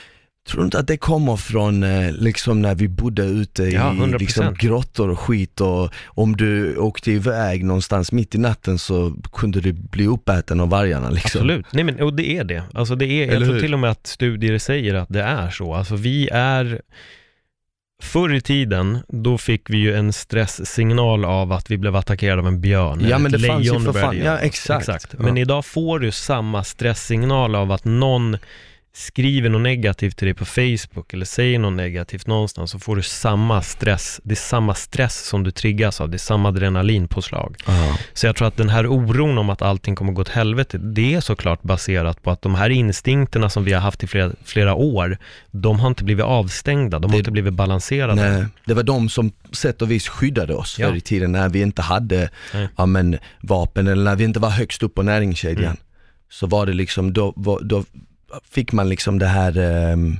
[0.48, 3.80] Tror du inte att det kommer från eh, liksom när vi bodde ute i Ja,
[3.98, 4.18] 100%.
[4.18, 9.60] liksom, grottor och skit och om du åkte iväg någonstans mitt i natten så kunde
[9.60, 11.38] du bli uppäten av vargarna liksom.
[11.40, 12.62] Absolut, nej men och det är det.
[12.74, 13.60] Alltså det är, jag Eller tror hur?
[13.62, 15.74] till och med att studier säger att det är så.
[15.74, 16.80] Alltså vi är,
[18.02, 22.46] förr i tiden, då fick vi ju en stresssignal av att vi blev attackerade av
[22.48, 22.98] en björn.
[23.00, 24.16] Ja, eller men det fanns ju för fan.
[24.24, 24.42] Ja, något.
[24.42, 25.14] exakt.
[25.18, 25.42] Men Ja.
[25.42, 28.36] idag får du samma stresssignal av att någon
[28.98, 33.02] skriver något negativt till dig på Facebook eller säger något negativt någonstans så får du
[33.02, 34.20] samma stress.
[34.24, 36.10] Det är samma stress som du triggas av.
[36.10, 37.56] Det är samma adrenalinpåslag.
[37.66, 37.98] Ja.
[38.12, 41.14] Så jag tror att den här oron om att allting kommer gå åt helvete, det
[41.14, 44.74] är såklart baserat på att de här instinkterna som vi har haft i flera, flera
[44.74, 45.18] år,
[45.50, 48.14] de har inte blivit avstängda, de har Det- inte blivit balanserade.
[48.30, 50.88] Nej, det var de som sätt och vis skyddade oss Ja.
[50.88, 52.30] förr i tiden när vi inte hade
[52.76, 55.64] ja, men, vapen eller när vi inte var högst upp på näringskedjan.
[55.64, 55.76] Mm.
[56.30, 57.84] Så var det liksom, då, då
[58.50, 60.16] fick man liksom det här ehm,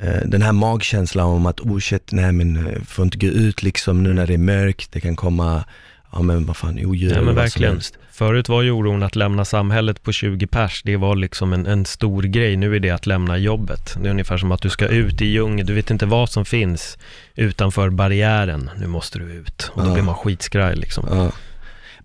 [0.00, 3.62] eh, den här magkänslan om att oh shit, nej men eh, får inte gå ut
[3.62, 5.64] liksom nu när det är mörkt, det kan komma,
[6.12, 7.80] ja men vad fan, odjur Ja, men verkligen.
[8.12, 11.84] Förut var ju oron att lämna samhället på 20 pers, det var liksom en, en
[11.84, 12.56] stor grej.
[12.56, 13.96] Nu är det att lämna jobbet.
[14.02, 16.44] Det är ungefär som att du ska ut i djungeln, du vet inte vad som
[16.44, 16.98] finns
[17.34, 18.70] utanför barriären.
[18.80, 19.70] Nu måste du ut.
[19.74, 19.92] Och då Ja.
[19.94, 21.06] blir man skitskraj liksom.
[21.10, 21.32] Ja.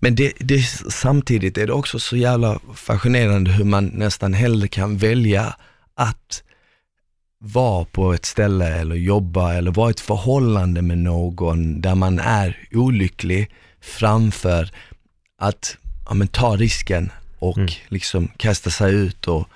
[0.04, 4.98] Men det, det, samtidigt är det också så jävla fascinerande hur man nästan hellre kan
[4.98, 5.56] välja
[5.94, 6.42] att
[7.38, 12.18] vara på ett ställe eller jobba eller vara i ett förhållande med någon där man
[12.18, 13.50] är olycklig
[13.80, 14.70] framför
[15.38, 15.76] att
[16.08, 17.70] ja, men, ta risken och Mm.
[17.88, 19.48] liksom kasta sig ut och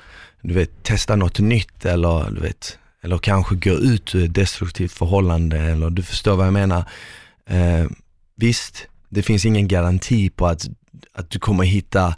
[0.42, 4.92] du vet, testa något nytt eller du vet, eller kanske gå ut ur ett destruktivt
[4.92, 6.84] förhållande eller du förstår vad jag menar.
[7.46, 7.86] Eh,
[8.36, 10.68] visst, det finns ingen garanti på att,
[11.14, 12.14] att du kommer hitta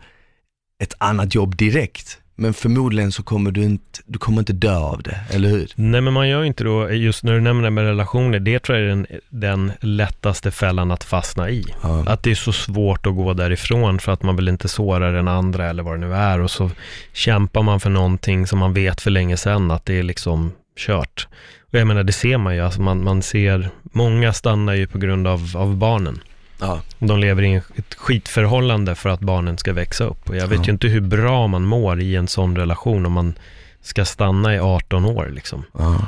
[0.83, 2.19] ett annat jobb direkt.
[2.41, 5.73] Men förmodligen så kommer du inte, du kommer inte dö av det, eller hur?
[5.75, 8.79] Nej men man gör inte då, just när du nämner det med relationer, det tror
[8.79, 11.65] jag är den, den lättaste fällan att fastna i.
[11.83, 12.05] Ja.
[12.07, 15.29] Att det är så svårt att gå därifrån för att man vill inte såra den
[15.29, 16.71] andra eller vad det nu är och så
[17.13, 21.29] kämpar man för någonting som man vet för länge sedan att det är liksom kört.
[21.73, 24.99] Och jag menar det ser man ju, alltså man, man ser, många stannar ju på
[24.99, 26.21] grund av, av barnen.
[26.61, 26.81] Ja.
[26.99, 30.65] De lever i ett skitförhållande för att barnen ska växa upp och jag vet Ja.
[30.65, 33.35] ju inte hur bra man mår i en sån relation om man
[33.83, 35.65] ska stanna i 18 år liksom.
[35.79, 36.07] Ja.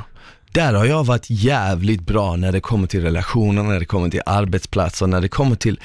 [0.51, 4.21] Där har jag varit jävligt bra när det kommer till relationer, när det kommer till
[4.25, 5.79] arbetsplatser, när det kommer till,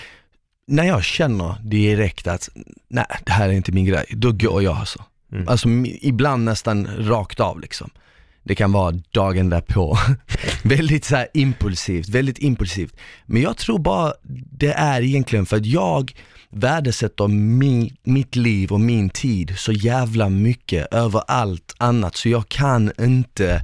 [0.66, 2.48] när jag känner direkt att
[2.88, 5.04] nej, det här är inte min grej, då går jag alltså.
[5.32, 5.48] Mm.
[5.48, 5.68] Alltså
[6.00, 7.90] ibland nästan rakt av liksom.
[8.48, 9.98] Det kan vara dagen därpå.
[10.62, 12.96] väldigt så här impulsivt, väldigt impulsivt.
[13.26, 14.12] Men jag tror bara
[14.52, 16.12] det är egentligen för att jag
[16.50, 22.48] värdesätter mi, mitt liv och min tid så jävla mycket över allt annat så jag
[22.48, 23.60] kan inte,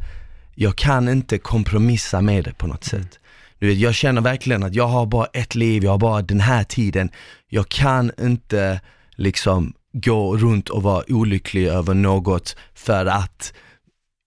[0.55, 3.19] jag kan inte kompromissa med det på något sätt.
[3.59, 6.41] Du vet, jag känner verkligen att jag har bara ett liv, jag har bara den
[6.41, 7.11] här tiden.
[7.49, 8.81] Jag kan inte
[9.17, 13.53] liksom gå runt och vara olycklig över något för att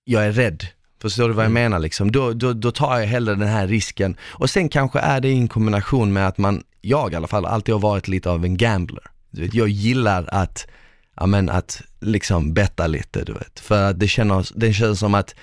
[0.07, 0.67] jag är rädd.
[1.01, 1.63] Förstår du vad jag Mm.
[1.63, 2.11] menar liksom?
[2.11, 4.17] Då, då, då tar jag hellre den här risken.
[4.21, 7.45] Och sen kanske är det i en kombination med att man, jag i alla fall,
[7.45, 9.03] alltid har varit lite av en gambler.
[9.31, 10.67] Du vet, jag gillar att,
[11.15, 13.59] ja men att liksom betta lite du vet.
[13.59, 15.35] För att det känns, det känns som att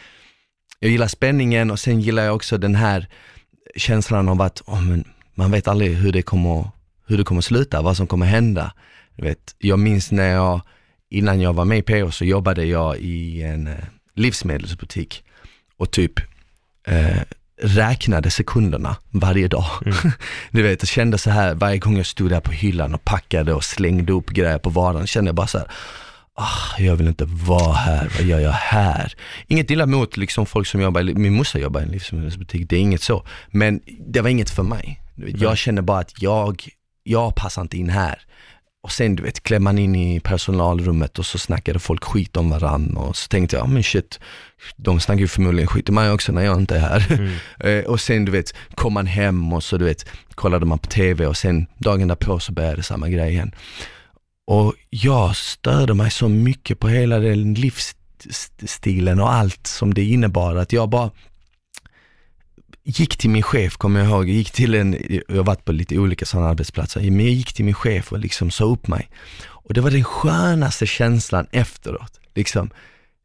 [0.79, 3.07] jag gillar spänningen och sen gillar jag också den här
[3.77, 5.05] känslan av att, oh, men
[5.35, 6.69] man vet aldrig hur det kommer,
[7.07, 8.73] hur det kommer sluta, vad som kommer hända.
[9.17, 10.61] Du vet, jag minns när jag,
[11.11, 13.75] innan jag var med i PO så jobbade jag i en eh,
[14.15, 15.25] livsmedelsbutik
[15.77, 16.13] och typ
[16.87, 17.23] eh,
[17.63, 19.67] räknade sekunderna varje dag.
[19.85, 19.97] Mm.
[20.51, 23.55] Du vet, jag kände så här varje gång jag stod där på hyllan och packade
[23.55, 25.69] och slängde upp grejer på varan, kände jag bara så här,
[26.35, 29.15] ah, jag vill inte vara här, vad gör jag här?
[29.47, 32.81] Inget illa mot liksom folk som jobbar, min morsa jobbar i en livsmedelsbutik, det är
[32.81, 33.27] inget så.
[33.51, 35.01] Men det var inget för mig.
[35.17, 36.69] Jag kände bara att jag,
[37.03, 38.19] jag passar inte in här.
[38.85, 42.51] Och sen du vet, klev man in i personalrummet och så snackade folk skit om
[42.51, 44.21] varandra och så tänkte jag, ah, men shit,
[44.77, 47.13] de snackar ju förmodligen skit om mig också när jag inte är här.
[47.13, 47.35] Mm.
[47.61, 50.87] Eh, och sen du vet, kom man hem och så du vet, kollade man på
[50.87, 53.55] TV och sen dagen därpå så började samma grej igen.
[54.47, 60.57] Och jag störde mig så mycket på hela den livsstilen och allt som det innebar
[60.57, 61.11] att jag bara
[62.85, 64.97] gick till min chef, kommer jag ihåg, jag gick till en,
[65.29, 68.19] jag har varit på lite olika sådana arbetsplatser, men jag gick till min chef och
[68.19, 69.11] liksom sa upp mig.
[69.47, 72.71] Och det var den skönaste känslan efteråt, liksom.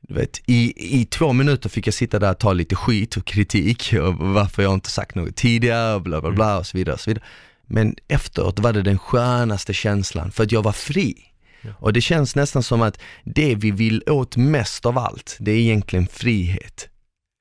[0.01, 3.25] Du vet, i, I två minuter fick jag sitta där och ta lite skit och
[3.25, 6.93] kritik och varför jag inte sagt något tidigare och bla bla bla och så vidare.
[6.93, 7.23] Och så vidare.
[7.65, 11.15] Men efteråt var det den skönaste känslan för att jag var fri.
[11.79, 15.55] Och det känns nästan som att det vi vill åt mest av allt, det är
[15.55, 16.89] egentligen frihet.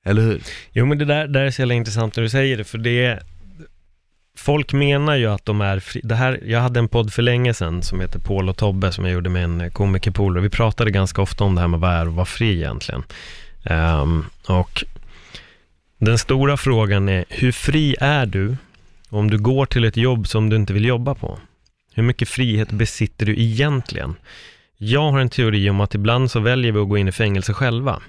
[0.05, 0.41] Eller hur?
[0.71, 3.05] Jo, men det där, där är så jävla intressant när du säger det, för det
[3.05, 3.23] är,
[4.37, 7.53] folk menar ju att de är fri, det här, jag hade en podd för länge
[7.53, 10.43] sedan som heter Paul och Tobbe som jag gjorde med en eh, komikerpolare.
[10.43, 13.03] Vi pratade ganska ofta om det här med vad är och vara fri egentligen.
[13.63, 14.83] Um, och
[15.97, 18.57] den stora frågan är, hur fri är du
[19.09, 21.39] om du går till ett jobb som du inte vill jobba på?
[21.93, 24.15] Hur mycket frihet besitter du egentligen?
[24.77, 27.53] Jag har en teori om att ibland så väljer vi att gå in i fängelse
[27.53, 28.01] själva.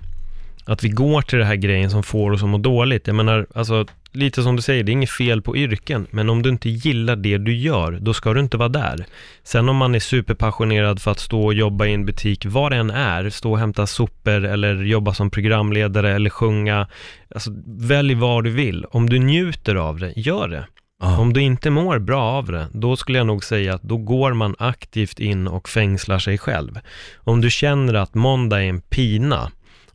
[0.64, 3.06] Att vi går till det här grejen som får oss att må dåligt.
[3.06, 6.42] Jag menar, alltså, lite som du säger, det är inget fel på yrken, men om
[6.42, 9.06] du inte gillar det du gör, då ska du inte vara där.
[9.42, 12.76] Sen om man är superpassionerad för att stå och jobba i en butik, vad det
[12.76, 16.86] än är, stå och hämta sopor eller jobba som programledare eller sjunga,
[17.34, 18.84] alltså välj vad du vill.
[18.84, 20.66] Om du njuter av det, gör det.
[21.02, 21.18] Ja.
[21.18, 24.32] Om du inte mår bra av det, då skulle jag nog säga att då går
[24.32, 26.78] man aktivt in och fängslar sig själv.
[27.16, 29.50] Om du känner att måndag är en pina,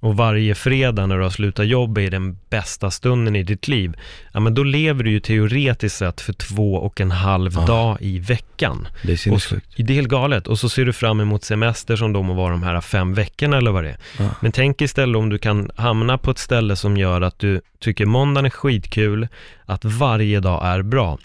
[0.05, 3.93] och varje fredag när du har slutat jobba är den bästa stunden i ditt liv,
[4.33, 7.65] ja men då lever du ju teoretiskt sett för två och en halv Ja.
[7.65, 8.87] dag i veckan.
[9.03, 9.73] Det är sinnessjukt.
[9.77, 10.47] det är helt galet.
[10.47, 13.57] Och så ser du fram emot semester som då må vara de här fem veckorna
[13.57, 13.97] eller vad det är.
[14.19, 14.29] Ja.
[14.41, 18.05] Men tänk istället om du kan hamna på ett ställe som gör att du tycker
[18.05, 19.27] måndagen är skitkul,
[19.65, 21.17] att varje dag är bra.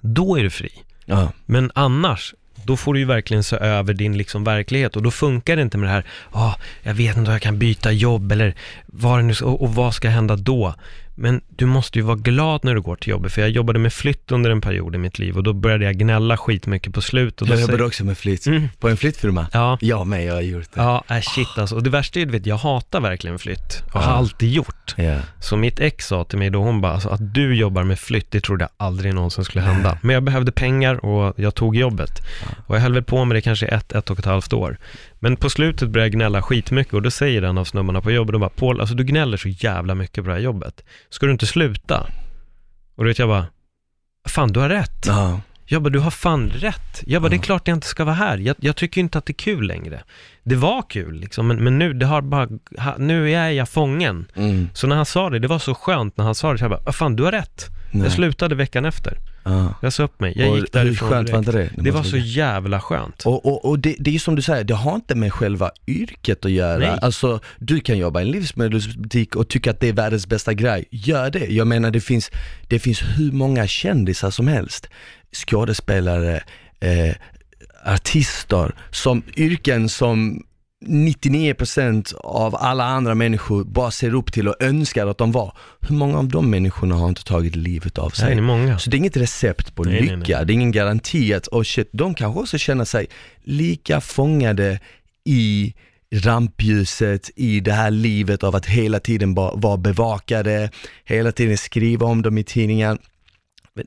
[0.00, 0.70] Då är du fri.
[1.04, 1.32] Ja.
[1.46, 2.34] Men annars,
[2.64, 5.78] då får du ju verkligen se över din liksom verklighet och då funkar det inte
[5.78, 8.54] med det här, ah, jag vet inte om jag kan byta jobb eller
[8.86, 10.74] vad det nu och, och vad ska hända då?
[11.22, 13.92] Men du måste ju vara glad när du går till jobbet, för jag jobbade med
[13.92, 17.40] flytt under en period i mitt liv och då började jag gnälla skitmycket på slutet.
[17.42, 18.68] Och då Jag jobbade också med flytt, Mm.
[18.78, 19.46] på en flyttfirma.
[19.52, 20.80] Ja, Jag med, jag har gjort det.
[20.80, 21.74] ja, äh, shit alltså.
[21.76, 24.16] Och det värsta är, vet, jag hatar verkligen flytt och har Ja.
[24.16, 24.94] alltid gjort.
[24.96, 25.16] Ja.
[25.40, 28.30] Så mitt ex sa till mig då, hon bara, alltså, att du jobbar med flytt,
[28.30, 29.98] det trodde jag aldrig någonsin skulle hända.
[30.02, 32.10] Men jag behövde pengar och jag tog jobbet.
[32.66, 34.78] Och jag höll väl på med det kanske ett, ett och ett halvt år.
[35.22, 38.32] Men på slutet började jag gnälla skitmycket och då säger en av snubbarna på jobbet,
[38.32, 40.84] de bara, Paul, alltså du gnäller så jävla mycket på det här jobbet.
[41.10, 42.06] Ska du inte sluta?
[42.94, 43.46] Och då vet jag bara,
[44.28, 45.04] fan du har rätt.
[45.06, 45.40] Ja.
[45.66, 47.02] Jag bara, du har fan rätt.
[47.06, 47.42] Jag bara, det är Ja.
[47.42, 48.38] klart jag inte ska vara här.
[48.38, 50.02] Jag, jag tycker inte att det är kul längre.
[50.42, 52.48] Det var kul liksom, men, men nu, det har bara,
[52.98, 54.26] nu är jag fången.
[54.36, 54.68] Mm.
[54.74, 56.70] Så när han sa det, det var så skönt när han sa det, så jag
[56.70, 57.66] bara, "Ah, fan du har rätt.
[57.92, 58.02] Nej.
[58.02, 59.18] Jag slutade veckan efter.
[59.42, 59.74] Ja.
[59.82, 61.32] Jag sa upp mig, jag Och gick därifrån Hur skönt direkt.
[61.32, 61.82] var inte det?
[61.82, 63.22] Det var så jävla skönt.
[63.26, 66.44] Och, och, och det, det är som du säger, det har inte med själva yrket
[66.44, 66.78] att göra.
[66.78, 66.98] Nej.
[67.02, 70.84] Alltså, du kan jobba i en livsmedelsbutik och tycka att det är världens bästa grej.
[70.90, 71.46] Gör det.
[71.46, 72.30] Jag menar, det finns,
[72.68, 74.88] det finns hur många kändisar som helst.
[75.32, 76.42] Skådespelare,
[76.80, 77.14] eh,
[77.84, 80.42] artister, som yrken som
[80.86, 85.56] 99% av alla andra människor bara ser upp till och önskar att de var.
[85.80, 88.34] Hur många av de människorna har inte tagit livet av sig?
[88.34, 88.78] Nej, många.
[88.78, 90.46] Så det är inget recept på Nej, nej, lycka, nej.
[90.46, 93.06] det är ingen garanti att, oh shit, de kanske också känner sig
[93.42, 94.80] lika fångade
[95.24, 95.74] i
[96.14, 100.70] rampljuset, i det här livet av att hela tiden bara vara bevakade,
[101.04, 102.98] hela tiden skriva om dem i tidningar.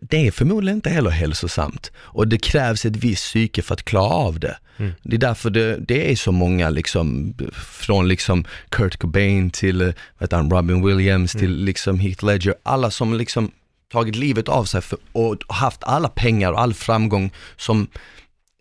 [0.01, 4.13] Det är förmodligen inte heller hälsosamt och det krävs ett visst psyke för att klara
[4.13, 4.57] av det.
[4.77, 4.91] Mm.
[5.03, 9.93] Det är därför det, det är så många liksom, från liksom Kurt Cobain till eh,
[10.19, 13.51] heter han, Robin Williams till liksom Heath Ledger, alla som liksom
[13.91, 17.87] tagit livet av sig för, och haft alla pengar och all framgång som,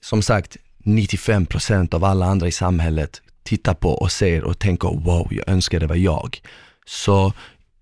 [0.02, 5.28] som sagt, 95% av alla andra i samhället tittar på och ser och tänker wow,
[5.30, 6.40] jag önskar det var jag.
[6.86, 7.32] Så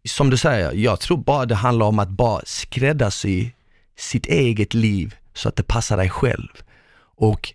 [0.04, 3.50] som du säger, jag tror bara det handlar om att bara skräddarsy
[3.98, 6.48] sitt eget liv så att det passar dig själv.
[7.16, 7.52] Och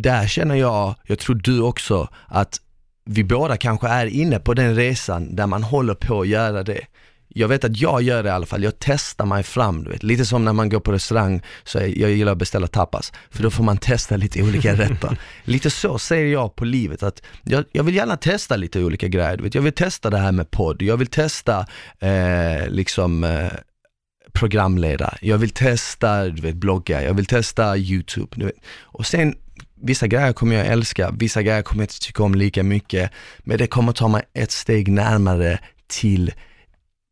[0.00, 2.60] där känner jag, jag tror du också, att
[3.04, 6.80] vi båda kanske är inne på den resan där man håller på att göra det.
[7.28, 10.02] Jag vet att jag gör det i alla fall, jag testar mig fram, du vet.
[10.02, 13.42] Lite som när man går på restaurang, så jag, jag gillar att beställa tapas, för
[13.42, 15.18] då får man testa lite olika rätter.
[15.44, 19.36] lite så ser jag på livet, att jag, jag vill gärna testa lite olika grejer,
[19.36, 19.54] du vet.
[19.54, 21.66] Jag vill testa det här med podd, jag vill testa
[21.98, 23.50] eh, liksom eh,
[24.32, 28.28] programleda, jag vill testa du vet, blogga, jag vill testa YouTube.
[28.36, 28.56] Du vet.
[28.80, 29.34] Och sen
[29.82, 33.58] vissa grejer kommer jag älska, vissa grejer kommer jag inte tycka om lika mycket, men
[33.58, 36.32] det kommer ta mig ett steg närmare till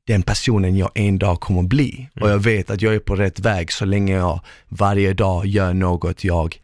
[0.06, 2.08] den personen jag en dag kommer bli.
[2.20, 5.74] Och jag vet att jag är på rätt väg så länge jag varje dag gör
[5.74, 6.60] något jag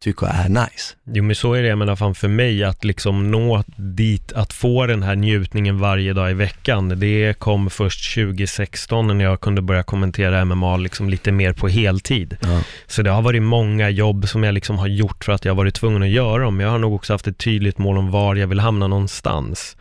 [0.00, 0.94] tycker är nice.
[1.04, 4.52] Jo men så är det, jag menar fan för mig att liksom nå dit, att
[4.52, 9.62] få den här njutningen varje dag i veckan, det kom först 2016 när jag kunde
[9.62, 12.36] börja kommentera MMA liksom lite mer på heltid.
[12.40, 12.62] Ja.
[12.86, 15.56] Så det har varit många jobb som jag liksom har gjort för att jag har
[15.56, 16.60] varit tvungen att göra dem.
[16.60, 19.76] Jag har nog också haft ett tydligt mål om var jag vill hamna någonstans.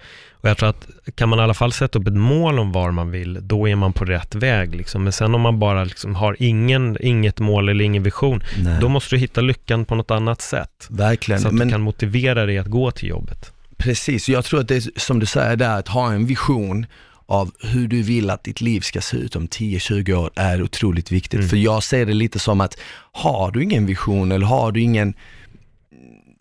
[0.46, 2.92] Och jag tror att kan man i alla fall sätta upp ett mål om var
[2.92, 4.76] man vill, då är man på rätt väg.
[4.76, 5.04] Liksom.
[5.04, 8.78] Men sen om man bara liksom har ingen, inget mål eller ingen vision, Nej.
[8.82, 10.88] då måste du hitta lyckan på något annat sätt.
[10.90, 11.42] Verkligen.
[11.42, 13.52] Så att Men du kan motivera dig att gå till jobbet.
[13.78, 16.86] precis, jag tror att det är som du säger där, att ha en vision
[17.26, 21.12] av hur du vill att ditt liv ska se ut om 10-20 år är otroligt
[21.12, 21.40] viktigt.
[21.40, 21.50] Mm.
[21.50, 22.78] För jag ser det lite som att
[23.12, 25.14] har du ingen vision eller har du ingen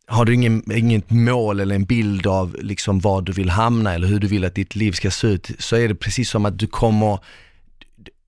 [0.07, 4.09] har du ingen, inget mål eller en bild av liksom var du vill hamna eller
[4.09, 6.59] hur du vill att ditt liv ska se ut, så är det precis som att
[6.59, 7.19] du kommer,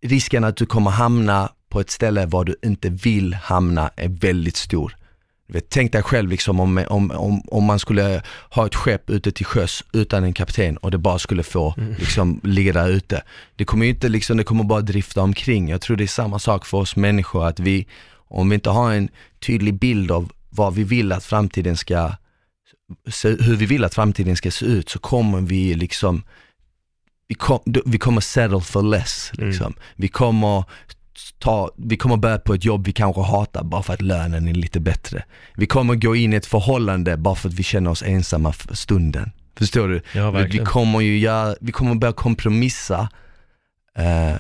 [0.03, 4.57] risken att du kommer hamna på ett ställe var du inte vill hamna är väldigt
[4.57, 4.97] stor.
[5.49, 9.33] Vet, tänk dig själv liksom om, om, om, om man skulle ha ett skepp ute
[9.33, 13.23] till sjöss utan en kapten och det bara skulle få liksom ligga där ute.
[13.57, 15.69] Det kommer ju inte liksom, det kommer bara drifta omkring.
[15.69, 17.87] Jag tror det är samma sak för oss människor att vi,
[18.29, 19.09] om vi inte har en
[19.47, 22.13] tydlig bild av vad vi vill att framtiden ska,
[23.23, 26.23] hur vi vill att framtiden ska se ut så kommer vi liksom,
[27.29, 29.75] vi, kom, vi kommer settle for less liksom.
[29.97, 30.65] Vi kommer
[31.39, 34.55] ta, vi kommer börja på ett jobb vi kanske hatar bara för att lönen är
[34.55, 35.25] lite bättre.
[35.55, 38.75] Vi kommer gå in i ett förhållande bara för att vi känner oss ensamma för
[38.75, 39.31] stunden.
[39.57, 40.03] Förstår du?
[40.13, 43.09] Ja, vi, vi kommer ju göra, vi kommer börja kompromissa
[43.99, 44.37] eh,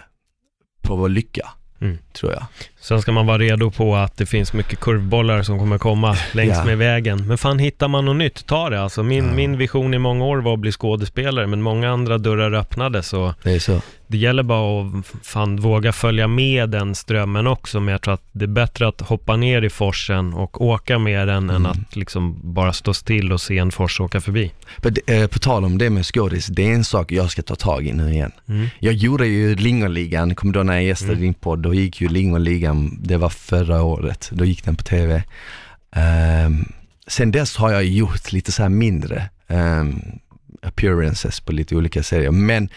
[0.82, 1.50] på vår lycka,
[1.80, 1.98] Mm.
[2.12, 2.42] tror jag.
[2.80, 6.56] Sen ska man vara redo på att det finns mycket kurvbollar som kommer komma längs
[6.56, 6.64] Ja.
[6.64, 7.26] med vägen.
[7.26, 8.80] Men fan, hittar man något nytt, ta det.
[8.80, 9.32] Alltså min, Ja.
[9.32, 13.08] min vision i många år var att bli skådespelare, men många andra dörrar öppnades.
[13.08, 13.80] Så Det är så.
[14.08, 17.80] Det gäller bara att fan våga följa med den strömmen också.
[17.80, 21.28] Men jag tror att det är bättre att hoppa ner i forsen och åka med
[21.28, 21.66] den än Mm.
[21.66, 24.52] att liksom bara stå still och se en fors åka förbi.
[24.82, 27.54] Det- eh, på tal om det med skådis, det är en sak jag ska ta
[27.54, 28.32] tag i nu igen.
[28.48, 28.66] Mm.
[28.78, 31.22] Jag gjorde ju Lingonligan, kommer du ihåg när jag gästade Mm.
[31.22, 35.22] din podd, då gick ju Lingonligan, det var förra året, då gick den på TV.
[36.46, 36.72] Um,
[37.06, 40.00] sen dess har jag gjort lite så här mindre ehm,
[40.62, 42.68] appearances på lite olika serier, men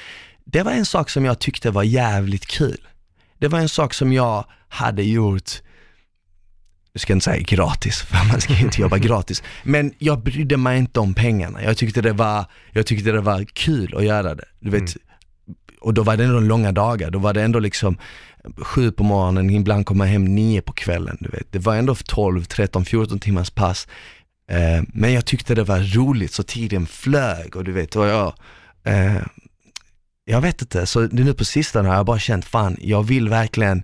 [0.52, 2.88] det var en sak som jag tyckte var jävligt kul.
[3.38, 5.52] Det var en sak som jag hade gjort,
[6.94, 10.58] jag ska inte säga gratis, för man ska ju inte jobba gratis, men jag brydde
[10.58, 11.64] mig inte om pengarna.
[11.64, 14.46] Jag tyckte det var, jag tyckte det var kul att göra det.
[14.60, 14.98] Du vet,
[15.82, 17.98] och då var det ändå långa dagar, då var det ändå liksom
[18.58, 21.52] sju på morgonen, ibland kom jag hem nio på kvällen, du vet.
[21.52, 23.88] Det var ändå 12, 13, 14 timmars pass.
[24.52, 28.34] Eh, men jag tyckte det var roligt så tiden flög och du vet, och jag,
[28.84, 29.16] eh,
[30.30, 33.84] jag vet inte, så nu på sistone har jag bara känt, fan, jag vill verkligen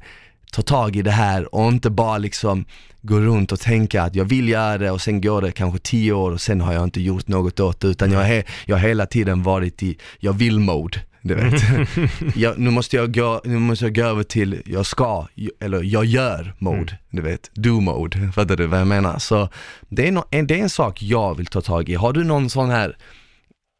[0.51, 2.65] ta tag i det här och inte bara liksom
[3.01, 6.13] gå runt och tänka att jag vill göra det och sen går det kanske tio
[6.13, 8.87] år och sen har jag inte gjort något åt det utan jag, har jag har
[8.87, 10.99] hela tiden varit i jag vill-mode.
[11.21, 11.63] Du vet.
[12.35, 15.27] jag, nu, måste jag gå, nu måste jag gå över till jag ska,
[15.59, 19.19] eller jag gör mode, du vet, do mode, fattar du vad jag menar?
[19.19, 19.49] Så
[19.89, 21.95] det är, no, det är en sak jag vill ta tag i.
[21.95, 22.97] Har du någon sån här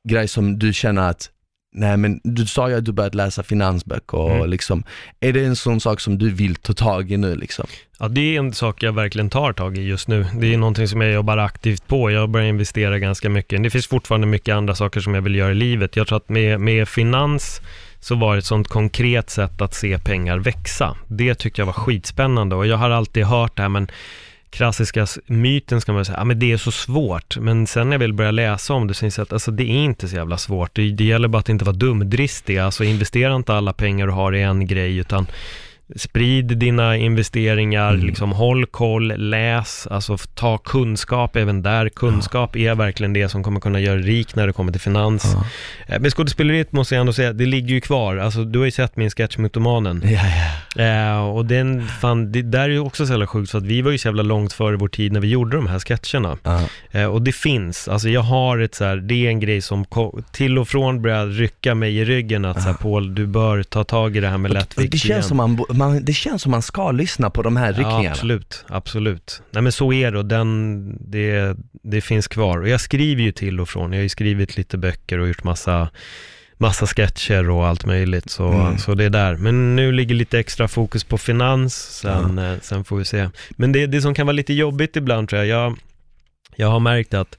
[0.10, 1.30] grej som du känner att
[1.78, 4.50] Nej men du sa ju att du börjat läsa finansböcker och Mm.
[4.50, 4.84] liksom,
[5.20, 7.66] är det en sån sak som du vill ta tag i nu liksom?
[8.00, 10.26] Ja, det är en sak jag verkligen tar tag i just nu.
[10.40, 12.12] Det är någonting som jag jobbar aktivt på.
[12.12, 13.64] Jag börjar investera ganska mycket.
[13.64, 15.96] Det finns fortfarande mycket andra saker som jag vill göra i livet.
[15.96, 17.62] Jag tror att med, med finans
[18.00, 20.98] så var det ett sånt konkret sätt att se pengar växa.
[21.08, 23.88] Det tyckte jag var skitspännande och jag har alltid hört det här, men
[24.56, 27.38] klassiska myten ska man säga, ja men det är så svårt.
[27.38, 29.64] Men sen när jag vill börja läsa om det så inser jag att alltså, det
[29.64, 30.76] är inte så jävla svårt.
[30.76, 32.58] Det, det gäller bara att inte vara dumdristig.
[32.58, 35.28] Alltså investera inte alla pengar du har i en grej, utan
[35.96, 38.06] sprid dina investeringar, Mm.
[38.06, 41.90] liksom håll koll, läs, alltså ta kunskap även där.
[41.90, 45.36] Kunskap är verkligen det som kommer kunna göra rik när det kommer till finans.
[45.36, 45.46] Ja.
[45.96, 48.18] Eh, Men skådespeleriet måste jag ändå säga, det ligger ju kvar.
[48.18, 50.02] Alltså du har ju sett min sketch Mytomanen.
[50.06, 50.20] Ja,
[50.76, 50.84] ja.
[50.84, 53.82] Eh, och den, fan, det där är ju också så jävla sjukt, för att vi
[53.82, 56.38] var ju så jävla långt före vår tid när vi gjorde de här sketcherna.
[56.44, 56.62] Ja.
[56.92, 59.86] Eh, och det finns, alltså jag har ett så här, det är en grej som
[60.32, 63.84] till och från börjar rycka mig i ryggen att så här, Paul, du bör ta
[63.84, 66.62] tag i det här med lättvikt det, känns som man, man, det känns som man
[66.62, 68.10] ska lyssna på de här Ja, ryckningarna.
[68.12, 69.42] absolut, absolut.
[69.52, 72.58] Nej men så är det och den, det, det finns kvar.
[72.58, 75.44] Och jag skriver ju till och från, jag har ju skrivit lite böcker och gjort
[75.44, 75.90] massa,
[76.58, 78.30] massa sketcher och allt möjligt.
[78.30, 78.78] Så, Mm.
[78.78, 79.36] så det är där.
[79.36, 83.30] Men nu ligger lite extra fokus på finans, sen, eh, sen får vi se.
[83.52, 85.78] Men det, det som kan vara lite jobbigt ibland tror jag, jag,
[86.56, 87.38] jag har märkt att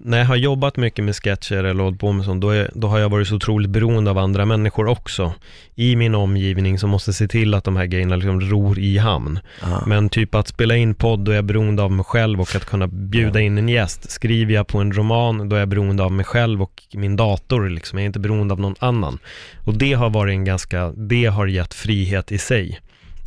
[0.00, 2.88] när jag har jobbat mycket med sketcher eller hållit på med sånt, då, är, då
[2.88, 5.32] har jag varit så otroligt beroende av andra människor också.
[5.74, 9.38] I min omgivning som måste se till att de här grejerna liksom ror i hamn.
[9.60, 9.82] Ja.
[9.86, 12.64] Men typ att spela in podd, då är jag beroende av mig själv och att
[12.64, 14.10] kunna bjuda in en gäst.
[14.10, 17.68] Skriver jag på en roman, då är jag beroende av mig själv och min dator
[17.68, 17.98] liksom.
[17.98, 19.18] Jag är inte beroende av någon annan.
[19.64, 22.80] Och det har varit en ganska, det har gett frihet i sig.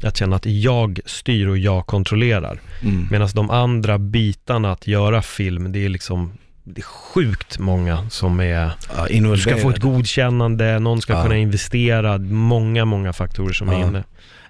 [0.04, 2.60] Att känna att jag styr och jag kontrollerar.
[2.82, 3.08] Mm.
[3.12, 6.32] Medan de andra bitarna att göra film, det är liksom
[6.76, 11.24] det är sjukt många som är, Ja, du ska få ett godkännande, någon ska Ja.
[11.24, 13.88] kunna investera, många, många faktorer som är Ja.
[13.88, 14.04] inne.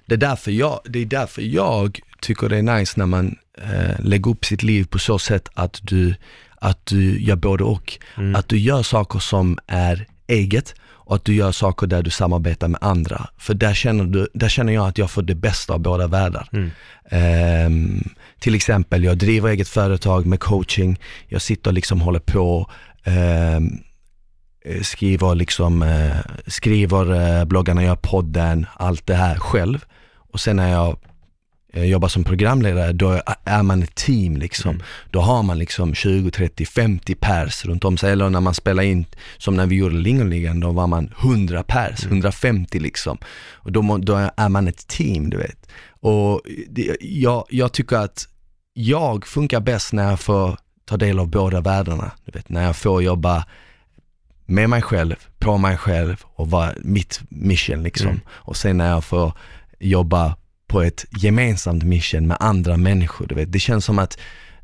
[0.06, 4.00] Det är därför jag, det är därför jag tycker det är nice när man eh,
[4.04, 6.14] lägger upp sitt liv på så sätt att du,
[6.56, 7.98] att du gör både och.
[8.16, 8.34] Mm.
[8.34, 10.74] Att du gör saker som är eget
[11.04, 13.28] och att du gör saker där du samarbetar med andra.
[13.38, 16.48] För där känner, du, där känner jag att jag får det bästa av båda världar.
[16.52, 16.70] Mm.
[17.10, 18.02] Ehm,
[18.38, 22.70] till exempel, jag driver eget företag med coaching, jag sitter och liksom håller på,
[23.04, 23.60] eh,
[24.82, 26.16] skriver liksom, eh,
[26.46, 29.84] skriver eh, bloggarna, gör podden, allt det här själv.
[30.32, 30.98] Och sen när jag
[31.72, 34.70] jobbar som programledare, då är man ett team liksom.
[34.70, 34.82] Mm.
[35.10, 38.12] Då har man liksom 20, 30, 50 pers runt om sig.
[38.12, 39.06] Eller när man spelar in,
[39.38, 43.18] som när vi gjorde Lingonligan, då var man 100 pers, 150 liksom.
[43.52, 45.68] Och då, då är man ett team, du vet.
[46.00, 48.28] Och det, jag, jag tycker att
[48.72, 52.10] jag funkar bäst när jag får ta del av båda världarna.
[52.24, 53.44] Du vet, när jag får jobba
[54.46, 58.08] med mig själv, på mig själv och vara mitt mission liksom.
[58.08, 58.20] Mm.
[58.28, 59.32] Och sen när jag får
[59.80, 60.36] jobba
[60.72, 63.52] på ett gemensamt mission med andra människor, du vet.
[63.52, 64.18] Det känns som att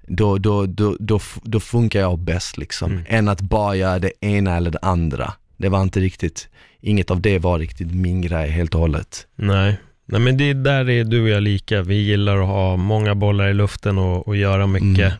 [0.07, 2.93] då, då, då, då, då funkar jag bäst liksom.
[2.93, 3.05] Mm.
[3.09, 5.33] Än att bara göra det ena eller det andra.
[5.57, 6.49] Det var inte riktigt,
[6.81, 9.27] inget av det var riktigt min grej helt och hållet.
[9.37, 9.77] Nej.
[10.07, 11.83] Nej, men det där är du och jag lika.
[11.83, 15.13] Vi gillar att ha många bollar i luften och, och göra mycket Mm.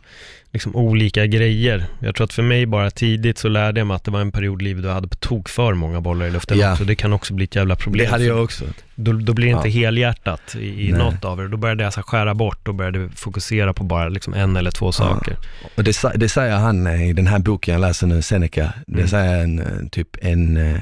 [0.53, 1.85] Liksom, olika grejer.
[2.01, 4.33] Jag tror att för mig bara tidigt så lärde jag mig att det var en
[4.33, 6.73] period i livet då jag hade på tok för många bollar i luften Ja.
[6.73, 6.85] också.
[6.85, 8.05] Det kan också bli ett jävla problem.
[8.05, 8.65] Det hade jag också.
[8.95, 9.73] Då, då blir det inte Ja.
[9.75, 10.99] helhjärtat i, i Nej.
[11.01, 11.49] något av det.
[11.49, 14.93] Då började jag så skära bort, då började fokusera på bara liksom en eller två
[14.93, 15.37] saker.
[15.77, 18.73] Och det, det säger han eh, i den här boken jag läser nu, Seneca.
[18.87, 19.09] Det Mm.
[19.09, 20.81] säger en, eh, typ en, eh,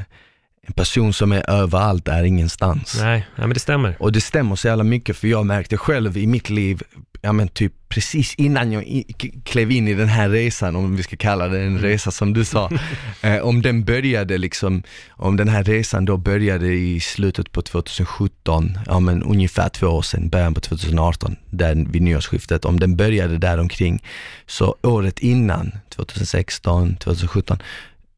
[0.66, 2.96] en person som är överallt är ingenstans.
[3.00, 3.96] Nej, nej, men det stämmer.
[3.98, 6.82] Och det stämmer så jävla mycket för jag märkte själv i mitt liv,
[7.20, 9.04] ja men typ precis innan jag i,
[9.44, 12.44] klev in i den här resan, om vi ska kalla det en resa som du
[12.44, 12.70] sa,
[13.20, 18.78] eh, om den började liksom, om den här resan då började i slutet på 2017,
[18.86, 23.38] ja men ungefär två år sedan, början på 2018, där vid nyårsskiftet, om den började
[23.38, 24.02] där omkring
[24.46, 27.58] så året innan, 2016, 2017,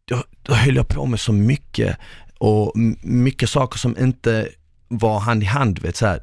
[0.08, 1.96] då, då höll jag på med så mycket
[2.38, 2.72] och
[3.02, 4.48] mycket saker som inte
[4.88, 6.20] var hand i hand, vet så här.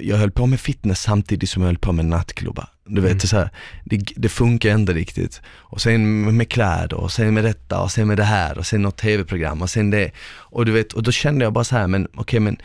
[0.00, 2.68] Jag höll på med fitness samtidigt som jag höll på med nattklubbar.
[2.86, 3.20] Du vet, Mm.
[3.20, 3.50] så här,
[3.84, 5.40] det, det funkar inte riktigt.
[5.46, 8.82] Och sen med kläder och sen med detta och sen med det här och sen
[8.82, 10.10] något tv-program och sen det.
[10.30, 12.56] Och du vet, och då kände jag bara så här, men okej men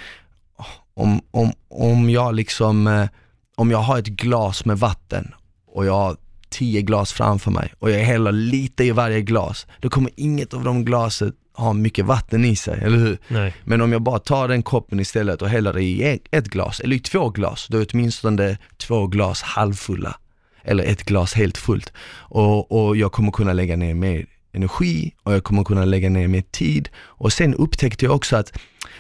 [0.93, 3.08] om, om, om jag liksom, eh,
[3.56, 5.34] om jag har ett glas med vatten
[5.68, 6.18] och jag
[6.54, 10.64] tio glas framför mig och jag häller lite i varje glas, då kommer inget av
[10.64, 13.18] de glaset ha mycket vatten i sig, eller hur?
[13.28, 13.54] Nej.
[13.64, 16.95] Men om jag bara tar den koppen istället och häller i ett- ett glas, eller
[16.95, 20.16] i två glas, då är åtminstone två glas halvfulla.
[20.64, 21.93] Eller ett glas helt fullt.
[22.18, 26.28] Och, och jag kommer kunna lägga ner mer energi och jag kommer kunna lägga ner
[26.28, 26.89] mer tid.
[26.97, 28.54] Och sen upptäckte jag också att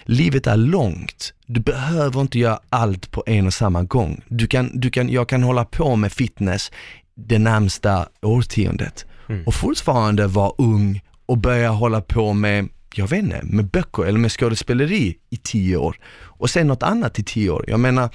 [0.05, 1.33] livet är långt.
[1.45, 4.21] Du behöver inte göra allt på en och samma gång.
[4.27, 6.71] Du kan, du kan, jag kan hålla på med fitness
[7.15, 9.43] det närmsta årtiondet Mm.
[9.45, 14.19] och fortfarande vara ung och börja hålla på med, jag vet inte, med böcker eller
[14.19, 17.65] med skådespeleri i tio år och sen något annat i tio år.
[17.67, 18.09] Jag menar,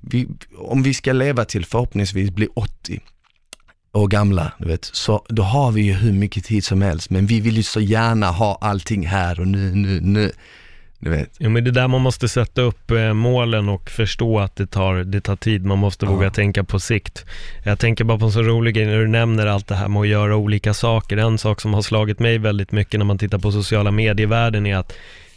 [0.00, 0.28] vi,
[0.58, 3.00] om vi ska leva till förhoppningsvis bli 80
[3.92, 7.26] år gamla, du vet, så då har vi ju hur mycket tid som helst, men
[7.26, 10.32] vi vill ju så gärna ha allting här och nu, nu, nu.
[10.98, 11.30] Du vet.
[11.38, 14.66] Jo, men det är där man måste sätta upp eh, målen och förstå att det
[14.66, 15.64] tar, det tar tid.
[15.64, 16.10] Man måste Ja.
[16.12, 17.24] våga tänka på sikt.
[17.64, 20.00] Jag tänker bara på en så rolig grej när du nämner allt det här med
[20.00, 21.16] att göra olika saker.
[21.16, 24.76] En sak som har slagit mig väldigt mycket när man tittar på sociala medievärlden är
[24.76, 24.92] att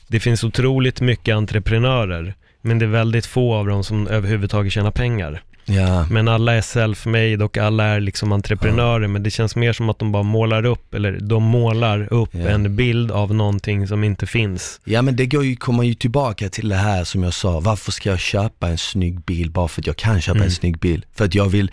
[0.07, 4.91] det finns otroligt mycket entreprenörer, men det är väldigt få av dem som överhuvudtaget tjänar
[4.91, 5.41] pengar.
[5.69, 9.89] Ja, Men alla är self-made och alla är liksom entreprenörer, men det känns mer som
[9.89, 12.39] att de bara målar upp, eller de målar upp Ja.
[12.49, 14.81] en bild av någonting som inte finns.
[14.83, 17.91] Ja men det går ju, kommer ju tillbaka till det här som jag sa, varför
[17.91, 20.45] ska jag köpa en snygg bil bara för att jag kan köpa Mm.
[20.45, 21.05] en snygg bil?
[21.15, 21.71] För att jag vill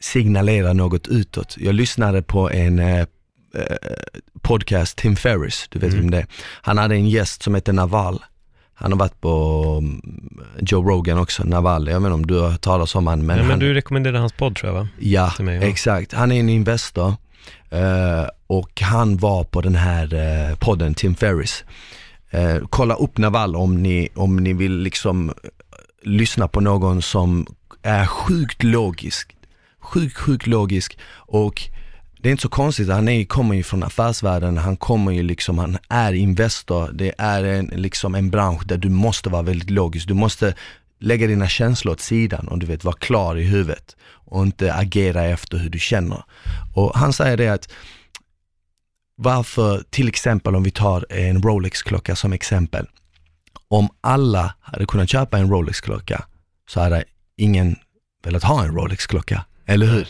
[0.00, 1.56] signalera något utåt.
[1.58, 3.06] Jag lyssnade på en eh, eh,
[4.42, 6.00] podcast, Tim Ferris, du vet Mm.
[6.00, 6.26] vem det är.
[6.62, 8.18] Han hade en gäst som heter Naval.
[8.80, 10.00] Han har varit på mm,
[10.60, 11.88] Joe Rogan också, Naval.
[11.88, 13.74] Jag vet inte om du har hört talas om han, men, Men, men han, du
[13.74, 14.88] rekommenderade hans podd tror jag va?
[14.98, 15.62] Ja, till mig, ja.
[15.62, 16.12] exakt.
[16.12, 17.14] Han är en Investor
[17.70, 21.64] eh, och han var på den här eh, podden, Tim Ferris.
[22.30, 25.34] Eh, kolla upp Naval om ni, om ni vill liksom eh,
[26.02, 27.46] lyssna på någon som
[27.82, 29.36] är sjukt logisk.
[29.80, 31.62] Sjukt, sjukt logisk och
[32.22, 35.58] det är inte så konstigt, han är, kommer ju från affärsvärlden, han kommer ju liksom,
[35.58, 40.08] han är Investor, det är en, liksom en bransch där du måste vara väldigt logisk,
[40.08, 40.54] du måste
[40.98, 45.24] lägga dina känslor åt sidan och du vet, vara klar i huvudet och inte agera
[45.24, 46.24] efter hur du känner.
[46.74, 47.72] Och han säger det att
[49.16, 52.86] varför, till exempel om vi tar en Rolex-klocka som exempel.
[53.68, 56.24] Om alla hade kunnat köpa en Rolex-klocka
[56.68, 57.04] så hade
[57.36, 57.76] ingen
[58.24, 60.08] velat ha en Rolex-klocka, eller hur?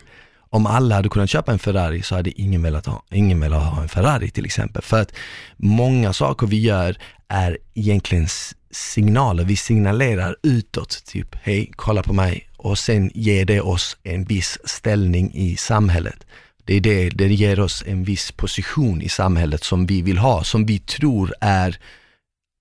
[0.52, 3.82] Om alla hade kunnat köpa en Ferrari så hade ingen velat ha, ingen velat ha
[3.82, 4.82] en Ferrari till exempel.
[4.82, 5.12] För att
[5.56, 6.96] många saker vi gör
[7.28, 8.26] är egentligen
[8.70, 14.24] signaler, vi signalerar utåt, typ hej, kolla på mig och sen ger det oss en
[14.24, 16.26] viss ställning i samhället.
[16.64, 20.44] Det, är det, det ger oss en viss position i samhället som vi vill ha,
[20.44, 21.78] som vi tror är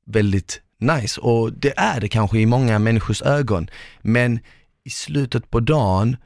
[0.05, 3.69] väldigt nice och det är det kanske i många människors ögon.
[4.01, 4.39] Men
[4.83, 6.17] i slutet på dagen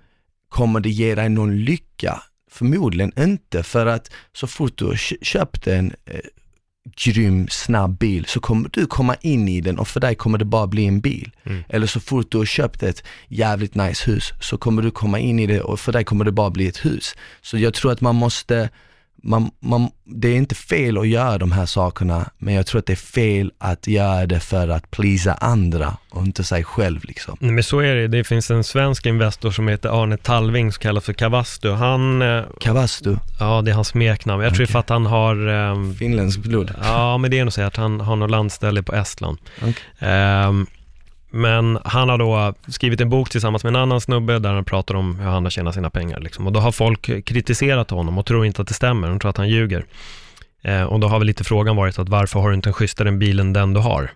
[0.54, 2.24] kommer det ge dig någon lycka?
[2.51, 6.20] Förmodligen inte, för att så fort du har köpt en eh,
[6.95, 10.45] grym, snabb bil så kommer du komma in i den och för dig kommer det
[10.45, 11.32] bara bli en bil.
[11.43, 11.64] Mm.
[11.70, 15.39] Eller så fort du har köpt ett jävligt nice hus så kommer du komma in
[15.39, 17.16] i det och för dig kommer det bara bli ett hus.
[17.41, 18.70] Så jag tror att man måste
[19.24, 22.86] man, man, det är inte fel att göra de här sakerna, men jag tror att
[22.86, 27.38] det är fel att göra det för att plisa andra och inte sig själv liksom.
[27.39, 31.03] Men så är det, det finns en svensk Investor som heter Arne Talving som kallas
[31.03, 31.71] för Kavastu.
[31.71, 32.21] Han...
[32.21, 33.15] Eh, Kavastu?
[33.39, 34.43] Ja, det är hans smeknamn.
[34.43, 34.65] Jag okay.
[34.65, 35.47] tror att han har...
[35.47, 36.76] Um, Finländsk blod?
[36.84, 39.38] Ja, men det är nog så att han har något landställe på Estland.
[39.57, 40.47] Okay.
[40.47, 40.67] Um,
[41.36, 44.95] men han har då skrivit en bok tillsammans med en annan snubbe där han pratar
[44.95, 46.19] om hur han har tjänat sina pengar.
[46.19, 46.47] Liksom.
[46.47, 49.38] Och då har folk kritiserat honom och tror inte att det stämmer, de tror att
[49.38, 49.86] han ljuger.
[50.61, 53.11] Eh, och då har väl lite frågan varit att varför har du inte en schysstare
[53.11, 54.11] bil än den du har?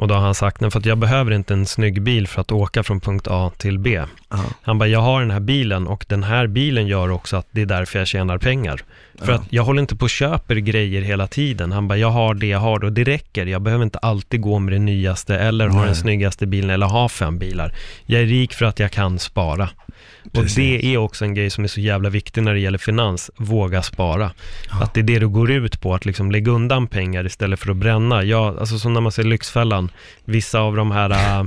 [0.00, 2.40] Och då har han sagt, nej för att jag behöver inte en snygg bil för
[2.40, 4.00] att åka från punkt A till B.
[4.28, 4.44] Aha.
[4.62, 7.62] Han bara, jag har den här bilen och den här bilen gör också att det
[7.62, 8.80] är därför jag tjänar pengar.
[9.18, 11.72] För att jag håller inte på och köper grejer hela tiden.
[11.72, 13.46] Han bara, jag har det jag har och det räcker.
[13.46, 17.08] Jag behöver inte alltid gå med det nyaste eller ha den snyggaste bilen eller ha
[17.08, 17.74] fem bilar.
[18.06, 19.68] Jag är rik för att jag kan spara.
[20.34, 23.30] Och det är också en grej som är så jävla viktig när det gäller finans,
[23.36, 24.30] våga spara.
[24.70, 24.82] Ja.
[24.82, 27.70] Att det är det du går ut på, att liksom lägga undan pengar istället för
[27.70, 28.22] att bränna.
[28.22, 29.89] Ja, alltså som när man ser Lyxfällan,
[30.24, 31.44] vissa av de här äh,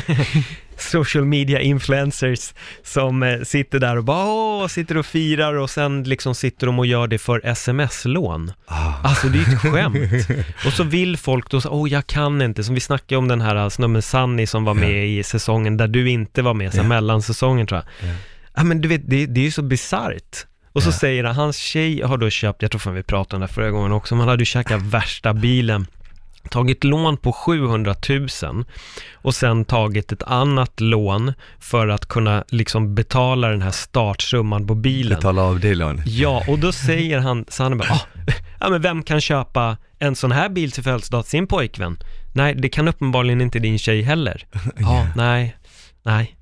[0.80, 6.02] social media influencers som eh, sitter där och bara åh, sitter och firar och sen
[6.02, 8.52] liksom sitter de och gör det för sms-lån.
[8.66, 8.92] Ah.
[9.04, 10.28] Alltså det är ett skämt.
[10.66, 13.68] och så vill folk då, åh jag kan inte, som vi snackade om den här
[13.68, 15.18] snubben Sunny som var med yeah.
[15.18, 16.88] i säsongen där du inte var med, så yeah.
[16.88, 18.08] mellansäsongen tror jag.
[18.08, 18.20] Yeah.
[18.54, 20.46] Ja men du vet, det, det är ju så bisarrt.
[20.72, 23.40] Och så säger han, hans tjej har då köpt, jag tror fan vi pratade om
[23.40, 25.86] det förra gången också, man hade ju käkat värsta bilen
[26.48, 28.64] tagit lån på 700 000
[29.14, 34.74] och sen tagit ett annat lån för att kunna liksom betala den här startsumman på
[34.74, 35.16] bilen.
[35.16, 36.06] Betala av det lånet.
[36.06, 38.06] Ja, och då säger han, så han bara, ah,
[38.60, 41.98] ja men vem kan köpa en sån här bil till födelsedag till sin pojkvän?
[42.32, 44.46] Nej, det kan uppenbarligen inte din tjej heller.
[44.78, 45.56] Ja, nej,
[46.02, 46.37] nej.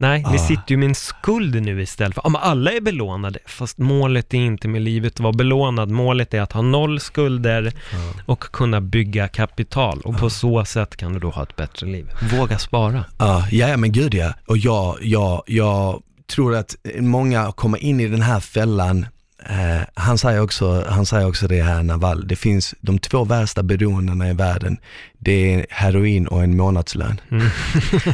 [0.00, 0.32] Nej, ah.
[0.32, 3.78] ni sitter ju med en skuld nu istället för, ja men alla är belånade, fast
[3.78, 8.20] målet är inte med livet att vara belånad, målet är att ha noll skulder ah.
[8.26, 10.18] och kunna bygga kapital och ah.
[10.18, 12.10] på så sätt kan du då ha ett bättre liv.
[12.32, 13.04] Våga spara.
[13.18, 18.08] Ja, ja men gud ja, och jag, jag, jag tror att många kommer in i
[18.08, 19.06] den här fällan
[19.46, 23.62] Eh, han, säger också, han säger också det här Naval, det finns de två värsta
[23.62, 24.78] beroendena i världen,
[25.18, 27.20] det är heroin och en månadslön.
[27.30, 27.46] Mm.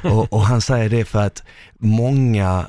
[0.18, 1.42] och, och, han säger det för att
[1.78, 2.66] många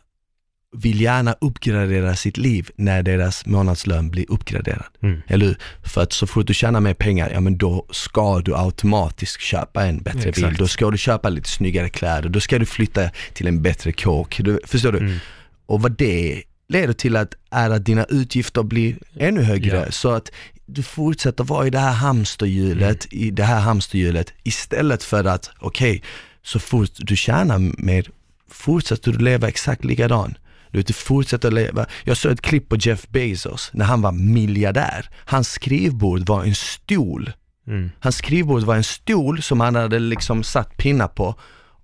[0.78, 4.86] vill gärna uppgradera sitt liv när deras månadslön blir uppgraderad.
[5.02, 5.22] Mm.
[5.28, 5.58] Eller hur?
[5.84, 9.86] För att så fort du tjänar mer pengar, ja men då ska du automatiskt köpa
[9.86, 10.50] en bättre Exakt.
[10.50, 10.58] bil.
[10.58, 14.40] Då ska du köpa lite snyggare kläder, då ska du flytta till en bättre kåk.
[14.44, 14.98] Du, förstår du?
[14.98, 15.18] Mm.
[15.66, 19.78] Och vad det leder till att, är att dina utgifter blir ännu högre.
[19.86, 19.92] Ja.
[19.92, 20.32] Så att
[20.66, 23.24] du fortsätter vara i det här hamsterhjulet, mm.
[23.26, 26.02] i det här hamsterhjulet istället för att, okej, okay,
[26.44, 28.10] så fort du tjänar mer,
[28.50, 30.38] fortsätter du leva exakt likadan.
[30.72, 31.86] Du, du fortsätter leva.
[32.04, 35.10] Jag såg ett klipp på Jeff Bezos när han var miljardär.
[35.26, 37.32] Hans skrivbord var en stol.
[37.68, 37.92] Mm.
[38.00, 41.36] Hans skrivbord var en stol som han hade liksom satt pinnar på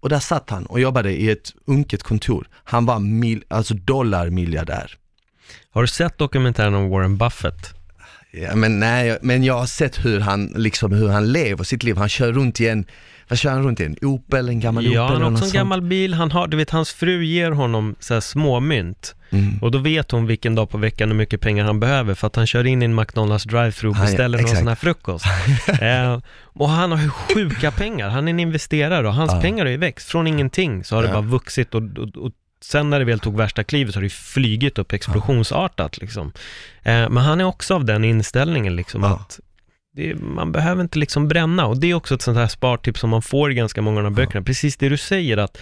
[0.01, 2.47] och där satt han och jobbade i ett unket kontor.
[2.53, 4.97] Han var mil, alltså dollarmiljardär.
[5.71, 7.73] Har du sett dokumentären om Warren Buffett?
[8.31, 11.97] Ja, men nej, men jag har sett hur han, liksom hur han lever sitt liv.
[11.97, 12.85] Han kör runt i en,
[13.31, 13.85] vad kör han runt i?
[13.85, 14.93] En Opel, en gammal Opel?
[14.93, 16.13] Ja, han har också en gammal bil.
[16.13, 19.15] Han har, du vet, hans fru ger honom så här småmynt.
[19.29, 19.57] Mm.
[19.61, 22.35] Och då vet hon vilken dag på veckan hur mycket pengar han behöver för att
[22.35, 25.25] han kör in i en McDonalds drive-thru och beställer någon sån här frukost.
[25.81, 29.41] eh, och han har ju sjuka pengar, han är en investerare och hans ja.
[29.41, 30.09] pengar har ju växt.
[30.09, 31.07] Från ingenting så har ja.
[31.07, 32.31] det bara vuxit och, och, och
[32.63, 36.31] sen när det väl tog värsta klivet så har det flygit upp explosionsartat liksom.
[36.83, 39.09] Eh, men han är också av den inställningen liksom ja.
[39.09, 39.39] att
[39.95, 43.09] det, man behöver inte liksom bränna och det är också ett sånt här spartips som
[43.09, 44.43] man får i ganska många av de här böckerna.
[44.45, 45.57] Precis det du säger att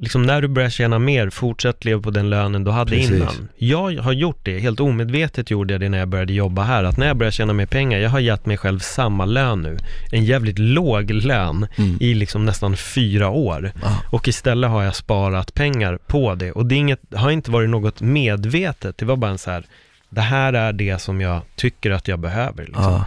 [0.00, 3.10] liksom när du börjar tjäna mer, fortsätt leva på den lönen du hade Precis.
[3.10, 3.48] innan.
[3.56, 6.96] Jag har gjort det, helt omedvetet gjorde jag det när jag började jobba här, att
[6.96, 9.76] när jag började tjäna mer pengar, jag har gett mig själv samma lön nu,
[10.12, 11.96] en jävligt låg lön Mm.
[12.00, 13.72] i liksom nästan fyra år.
[13.82, 14.00] Ja.
[14.12, 16.52] Och istället har jag sparat pengar på det.
[16.52, 19.64] Och det inget, har inte varit något medvetet, det var bara en så här,
[20.10, 22.64] det här är det som jag tycker att jag behöver.
[22.64, 22.84] Liksom.
[22.84, 23.06] Ja.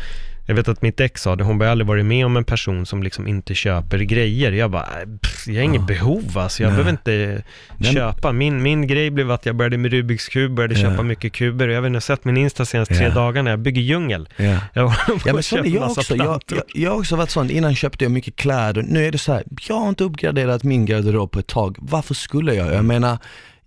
[0.50, 2.86] Jag vet att mitt ex sa det, hon har aldrig varit med om en person
[2.86, 4.52] som liksom inte köper grejer.
[4.52, 5.86] Jag bara, äh, pff, jag har inget Ja.
[5.88, 6.78] behov alltså, jag Nej.
[6.78, 7.44] behöver inte
[7.78, 8.32] Men- köpa.
[8.32, 10.82] Min, min grej blev att jag började med Rubiks kub, började Ja.
[10.90, 11.68] köpa mycket kuber.
[11.68, 13.14] Jag vet inte, har sett min Insta senaste tre Ja.
[13.14, 14.30] dagarna, jag bygger djungel.
[14.38, 14.44] Ja.
[14.46, 14.94] Jag Ja
[15.26, 16.16] men att så är köpa jag också.
[16.16, 19.18] Jag, jag, jag har också varit sån, innan köpte jag mycket kläder, nu är det
[19.18, 22.74] så här, jag har inte uppgraderat min garderob på ett tag, varför skulle jag?
[22.74, 23.18] Jag menar,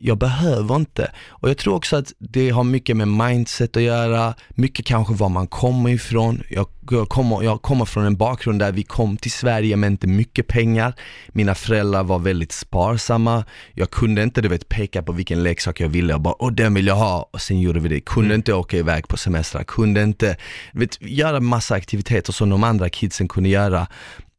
[0.03, 1.12] jag behöver inte.
[1.28, 5.28] Och jag tror också att det har mycket med mindset att göra, mycket kanske var
[5.28, 6.42] man kommer ifrån.
[6.51, 10.07] Jag, jag, kommer, jag kommer från en bakgrund där vi kom till Sverige med inte
[10.07, 10.94] mycket pengar.
[11.28, 13.44] Mina föräldrar var väldigt sparsamma.
[13.74, 16.74] Jag kunde inte, du vet, peka på vilken leksak jag ville och bara, åh den
[16.74, 17.28] vill jag ha.
[17.32, 18.01] Och sen gjorde vi det.
[18.01, 18.36] Kunde Mm.
[18.38, 20.36] inte åka iväg på semestrar, kunde inte,
[20.72, 23.86] vet, göra massa aktiviteter som de andra kidsen kunde göra.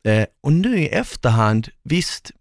[0.07, 2.31] Eh, och nu i efterhand, visst,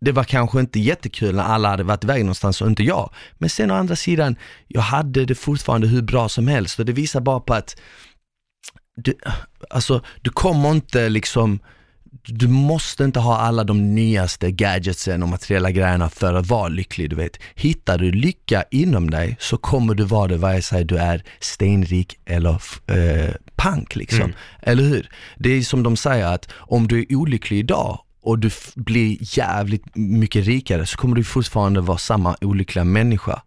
[0.00, 3.10] det var kanske inte jättekul när alla hade varit iväg någonstans och inte jag.
[3.38, 6.92] Men sen å andra sidan, jag hade det fortfarande hur bra som helst och det
[6.92, 7.76] visar bara på att
[8.96, 9.14] du,
[9.70, 11.60] alltså, du kommer inte liksom,
[12.24, 17.10] du måste inte ha alla de nyaste gadgetsen och materiella grejerna för att vara lycklig,
[17.10, 17.38] du vet.
[17.54, 22.18] Hittar du lycka inom dig så kommer du vara det vare sig du är stenrik
[22.24, 24.20] eller eh, pank liksom.
[24.20, 24.36] Mm.
[24.62, 25.10] Eller hur?
[25.36, 29.84] Det är som de säger att om du är olycklig idag och du blir jävligt
[29.96, 33.42] mycket rikare så kommer du fortfarande vara samma olyckliga människa.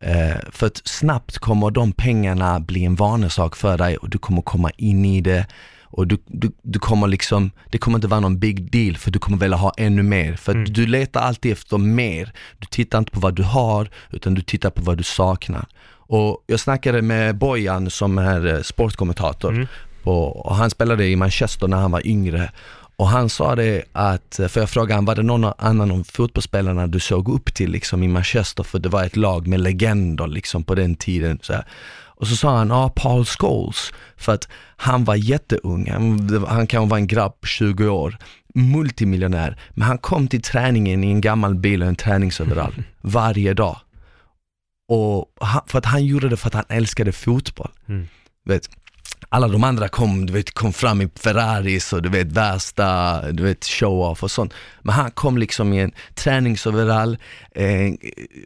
[0.00, 4.42] Eh, för att snabbt kommer de pengarna bli en vanesak för dig och du kommer
[4.42, 5.46] komma in i det
[5.82, 9.18] och du, du, du kommer liksom, det kommer inte vara någon big deal för du
[9.18, 10.36] kommer vilja ha ännu mer.
[10.36, 10.72] För Mm.
[10.72, 12.32] du letar alltid efter mer.
[12.58, 15.66] Du tittar inte på vad du har utan du tittar på vad du saknar.
[16.08, 19.66] Och jag snackade med Bojan som är eh, sportkommentator Mm.
[20.04, 22.50] och, och han spelade i Manchester när han var yngre.
[22.96, 26.86] Och han sa det att, för jag frågade han, var det någon annan av fotbollsspelarna
[26.86, 28.62] du såg upp till liksom i Manchester?
[28.62, 31.38] För det var ett lag med legender liksom på den tiden.
[31.42, 31.64] Så här.
[32.22, 36.90] Och så sa han, ja Paul Scholes, för att han var jätteung, han, han kanske
[36.90, 38.18] var en grabb på 20 år,
[38.54, 43.76] multimiljonär, men han kom till träningen i en gammal bil och en träningsoverall varje dag.
[44.88, 47.70] Och han, för att han gjorde det för att han älskade fotboll.
[47.88, 48.08] Mm.
[48.44, 48.68] Vet,
[49.32, 53.42] alla de andra kom, du vet, kom fram i Ferraris och du vet värsta, du
[53.42, 54.54] vet show-off och sånt.
[54.82, 57.18] Men han kom liksom i en träningsoverall,
[57.54, 57.94] eh,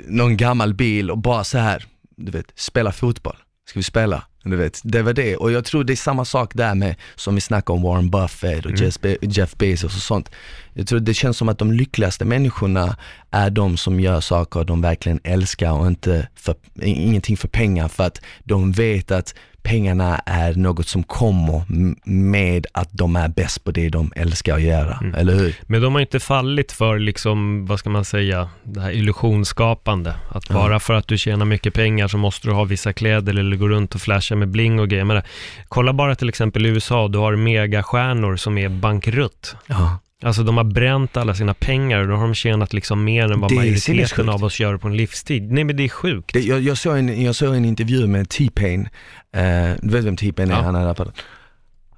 [0.07, 1.85] någon gammal bil och bara så här,
[2.17, 3.37] du vet, spela fotboll.
[3.69, 4.23] Ska vi spela?
[4.51, 5.37] Du vet, det var det.
[5.37, 8.65] Och jag tror det är samma sak där med, som vi snackar om Warren Buffett
[8.65, 8.85] och Mm.
[8.85, 10.31] Jeff, Be- Jeff Bezos och sånt.
[10.75, 12.97] Jag tror det känns som att de lyckligaste människorna
[13.31, 18.05] är de som gör saker de verkligen älskar och inte för, ingenting för pengar för
[18.05, 21.63] att de vet att pengarna är något som kommer
[22.11, 25.15] med att de är bäst på det de älskar att göra, Mm.
[25.15, 25.55] eller hur?
[25.63, 30.15] Men de har inte fallit för, liksom, vad ska man säga, det här illusionsskapande.
[30.29, 33.57] Att bara för att du tjänar mycket pengar så måste du ha vissa kläder eller
[33.57, 35.05] gå runt och flasha med bling och grejer.
[35.05, 35.23] Men,
[35.69, 39.57] kolla bara till exempel i USA, du har megastjärnor som är bankrutt.
[39.67, 39.99] Ja.
[40.23, 43.41] Alltså de har bränt alla sina pengar och då har de tjänat liksom mer än
[43.41, 45.53] vad Det majoriteten av oss gör på en livstid.
[45.53, 46.33] Nej men det är sjukt.
[46.33, 48.89] Det, jag, jag, såg en, jag såg en intervju med T-Pain,
[49.33, 49.43] eh,
[49.83, 50.55] du vet vem T-Pain är?
[50.55, 50.63] Ja.
[50.63, 51.13] Han, är rapparen.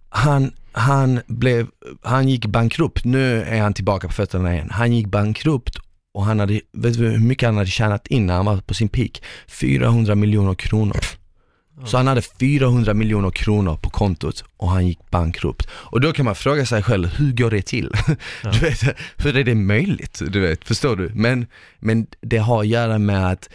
[0.09, 1.67] han, han, blev,
[2.03, 4.69] han gick bankrupt, nu är han tillbaka på fötterna igen.
[4.71, 5.79] Han gick bankrupt
[6.15, 8.75] och han hade, vet du hur mycket han hade tjänat in när han var på
[8.75, 9.23] sin peak?
[9.49, 10.97] 400 miljoner kronor.
[11.85, 15.69] Så han hade 400 miljoner kronor på kontot och han gick bankrupt.
[15.71, 17.93] Och då kan man fråga sig själv, hur går det till?
[18.43, 18.51] Ja.
[18.51, 18.83] Du vet,
[19.17, 20.23] hur är det möjligt?
[20.29, 21.11] Du vet, förstår du?
[21.15, 21.47] Men,
[21.79, 23.49] men det har att göra med att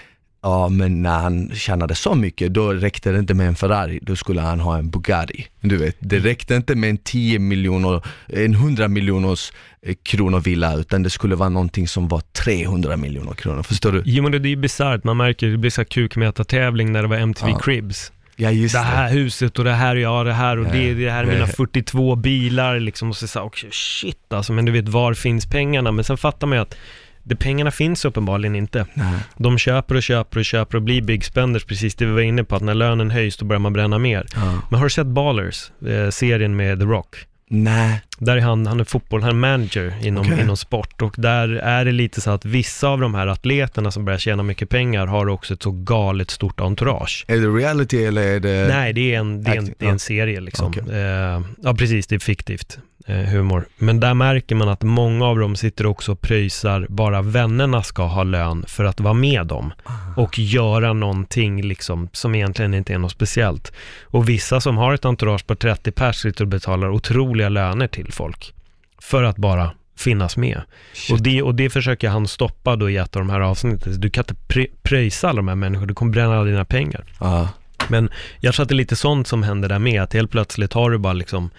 [0.43, 4.15] Ja men när han tjänade så mycket, då räckte det inte med en Ferrari, då
[4.15, 5.45] skulle han ha en Bugatti.
[5.61, 10.75] Du vet, det räckte inte med en 10 miljoner, en 100 miljoners eh, kronor villa,
[10.75, 14.01] utan det skulle vara någonting som var 300 miljoner kronor, förstår du?
[14.05, 17.17] Jo men det är ju bisarrt, man märker det blir så kukmätartävling när det var
[17.17, 17.59] MTV Ja.
[17.59, 18.11] Cribs.
[18.35, 21.09] Ja just Det här huset och det här, ja det här och Ja, det, det
[21.11, 21.47] här är mina ja.
[21.47, 25.91] 42 bilar liksom och så sa också shit alltså, men du vet var finns pengarna?
[25.91, 26.75] Men sen fattar man ju att
[27.23, 28.85] det, pengarna finns uppenbarligen inte.
[28.93, 29.19] Nej.
[29.37, 32.43] De köper och köper och köper och blir big spenders, precis det vi var inne
[32.43, 34.25] på, att när lönen höjs då börjar man bränna mer.
[34.35, 34.61] Ja.
[34.69, 37.15] Men har du sett Ballers, eh, serien med The Rock?
[37.49, 40.41] Nej, Där är han, han är fotboll, han är manager inom, Okej.
[40.41, 44.05] inom sport och där är det lite så att vissa av de här atleterna som
[44.05, 47.25] börjar tjäna mycket pengar har också ett så galet stort entourage.
[47.27, 48.67] är det reality eller är det...
[48.67, 50.67] Nej, det är en, det är en, det är en serie liksom.
[50.67, 50.83] Okej.
[50.89, 53.65] Eh, ja, precis, det är fiktivt eh, humor.
[53.77, 58.03] Men där märker man att många av dem sitter också och pröjsar bara vännerna ska
[58.03, 59.73] ha lön för att vara med dem
[60.17, 63.71] och göra någonting liksom som egentligen inte är något speciellt.
[64.03, 68.02] Och vissa som har ett entourage på 30 pers sitter och betalar otroliga löner till
[68.11, 68.53] folk
[69.01, 70.61] för att bara finnas med.
[70.93, 71.13] Shit.
[71.13, 73.99] Och det, och det försöker han stoppa då i ett av de här avsnitten.
[73.99, 77.05] Du kan inte prö- pröjsa alla de här människorna, du kommer bränna alla dina pengar.
[77.19, 77.49] Ja.
[77.87, 80.73] Men jag tror att det är lite sånt som händer där med, att helt plötsligt
[80.73, 81.49] har du bara liksom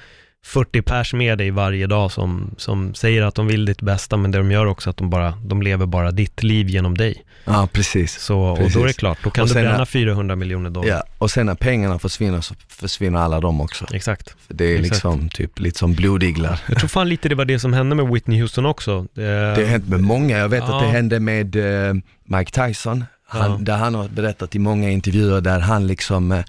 [0.45, 4.31] 40 pers med dig varje dag som, som säger att de vill ditt bästa, men
[4.31, 7.25] det de gör också att de bara, de lever bara ditt liv genom dig.
[7.45, 8.21] ja, precis.
[8.21, 8.75] Så, och Precis.
[8.75, 10.89] då är det klart, då kan Och du bränna är- 400 miljoner dollar.
[10.89, 13.87] Ja, och sen när pengarna försvinner så försvinner alla de också.
[13.95, 14.35] Exakt.
[14.47, 14.91] För det är Exakt.
[14.95, 16.61] liksom typ lite som blodiglar.
[16.69, 19.07] Jag tror fan lite det var det som hände med Whitney Houston också.
[19.15, 19.23] Det
[19.57, 20.93] har hänt med många, jag vet att det Ja.
[20.93, 23.57] hände med eh, Mike Tyson, han, Ja.
[23.61, 26.45] där han har berättat i många intervjuer där han liksom eh,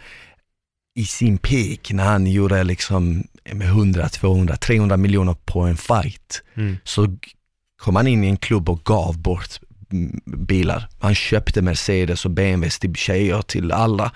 [0.98, 3.24] i sin peak när han gjorde liksom
[3.54, 6.78] med 100, 200, 300 miljoner på en fight Mm.
[6.84, 7.18] så
[7.82, 9.60] kom han in i en klubb och gav bort
[9.91, 10.89] mm, bilar.
[11.00, 14.12] Han köpte Mercedes och BMWs till tjejer, till alla,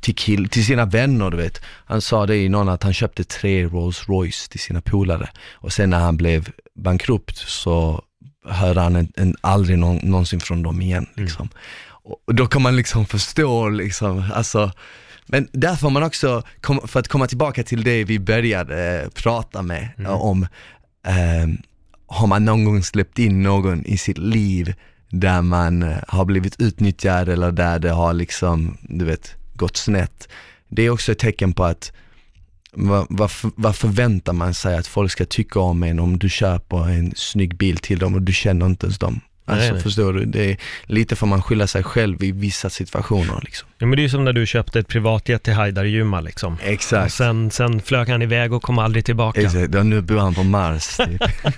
[0.00, 1.60] till, kill, till sina vänner du vet.
[1.84, 5.72] Han sa det i någon att han köpte tre Rolls Royce till sina polare och
[5.72, 8.02] sen när han blev bankrupt så
[8.44, 11.48] hörde han en, en, aldrig någon, någonsin från dem igen liksom.
[11.48, 11.58] Och
[12.24, 14.72] och då kan man liksom förstå liksom, alltså
[15.28, 16.42] men där får man också,
[16.86, 20.10] för att komma tillbaka till det vi började eh, prata med Mm.
[20.10, 20.42] eh, om,
[21.06, 21.48] eh,
[22.06, 24.74] har man någon gång släppt in någon i sitt liv
[25.10, 30.28] där man eh, har blivit utnyttjad eller där det har liksom, du vet, gått snett.
[30.68, 31.92] Det är också ett tecken på att
[32.72, 36.88] vad, vad, vad förväntar man sig att folk ska tycka om en om du köper
[36.88, 39.20] en snygg bil till dem och du känner inte ens dem?
[39.48, 40.24] Alltså Nej, förstår du?
[40.24, 43.68] Det är lite får man skylla sig själv i vissa situationer liksom.
[43.78, 46.54] Ja, men det är ju som när du köpte ett privatjet till Haidar Juma liksom.
[46.54, 47.14] Och Exakt.
[47.14, 49.40] sen, sen flög han iväg och kom aldrig tillbaka.
[49.40, 51.22] Exakt, och nu bor han på Mars typ.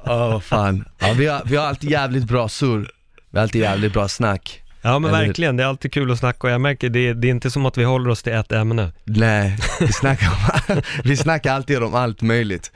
[0.04, 0.84] Åh fan.
[0.98, 2.90] Ja, vi, har, vi har alltid jävligt bra surr.
[3.30, 4.62] Vi har alltid jävligt bra snack.
[4.82, 7.28] Ja men Eller- verkligen, det är alltid kul att snacka och jag märker det, det
[7.28, 8.92] är inte som att vi håller oss till ett ämne.
[9.04, 10.28] Nej, vi snackar,
[10.68, 12.72] om, vi snackar alltid om allt möjligt.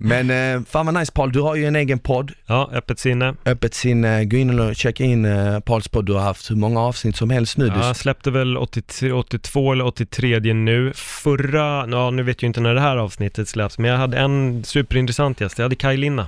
[0.00, 3.34] Men eh, fan vad nice Paul, du har ju en egen podd, Ja, öppet sinne.
[3.44, 4.24] öppet sinne.
[4.24, 7.30] Gå in och checka in eh, Pauls podd, du har haft hur många avsnitt som
[7.30, 7.66] helst nu.
[7.66, 10.92] Ja, jag släppte väl 83, 82 eller 83 nu.
[10.94, 14.64] Förra, ja nu vet jag inte när det här avsnittet släpps, men jag hade en
[14.64, 15.58] superintressant gäst.
[15.58, 16.26] Jag hade Kaj Linna.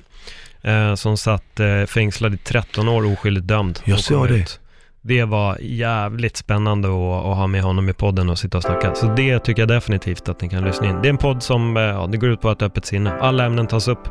[0.62, 3.80] Eh, som satt eh, fängslad i 13 år oskyldigt dömd.
[3.84, 4.34] Jag såg det.
[4.34, 4.60] ut.
[5.02, 8.94] Det var jävligt spännande att, att ha med honom i podden och sitta och snacka.
[8.94, 10.96] Så det tycker jag definitivt att ni kan lyssna in.
[11.02, 13.12] Det är en podd som, eh, ja, det går ut på ett öppet sinne.
[13.20, 14.08] Alla ämnen tas upp.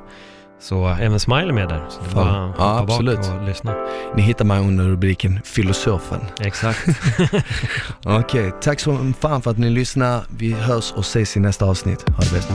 [0.61, 1.85] Så även Smile är med där.
[1.89, 2.25] Så det är Fan.
[2.25, 3.19] bara att Ja, absolut.
[3.19, 3.75] och lyssna.
[4.15, 6.19] ni hittar mig under rubriken Filosofen.
[6.41, 6.79] Exakt.
[8.05, 10.21] Okej, tack så fan för att ni lyssnar.
[10.37, 12.09] Vi hörs och ses i nästa avsnitt.
[12.09, 12.49] Ha det bäst.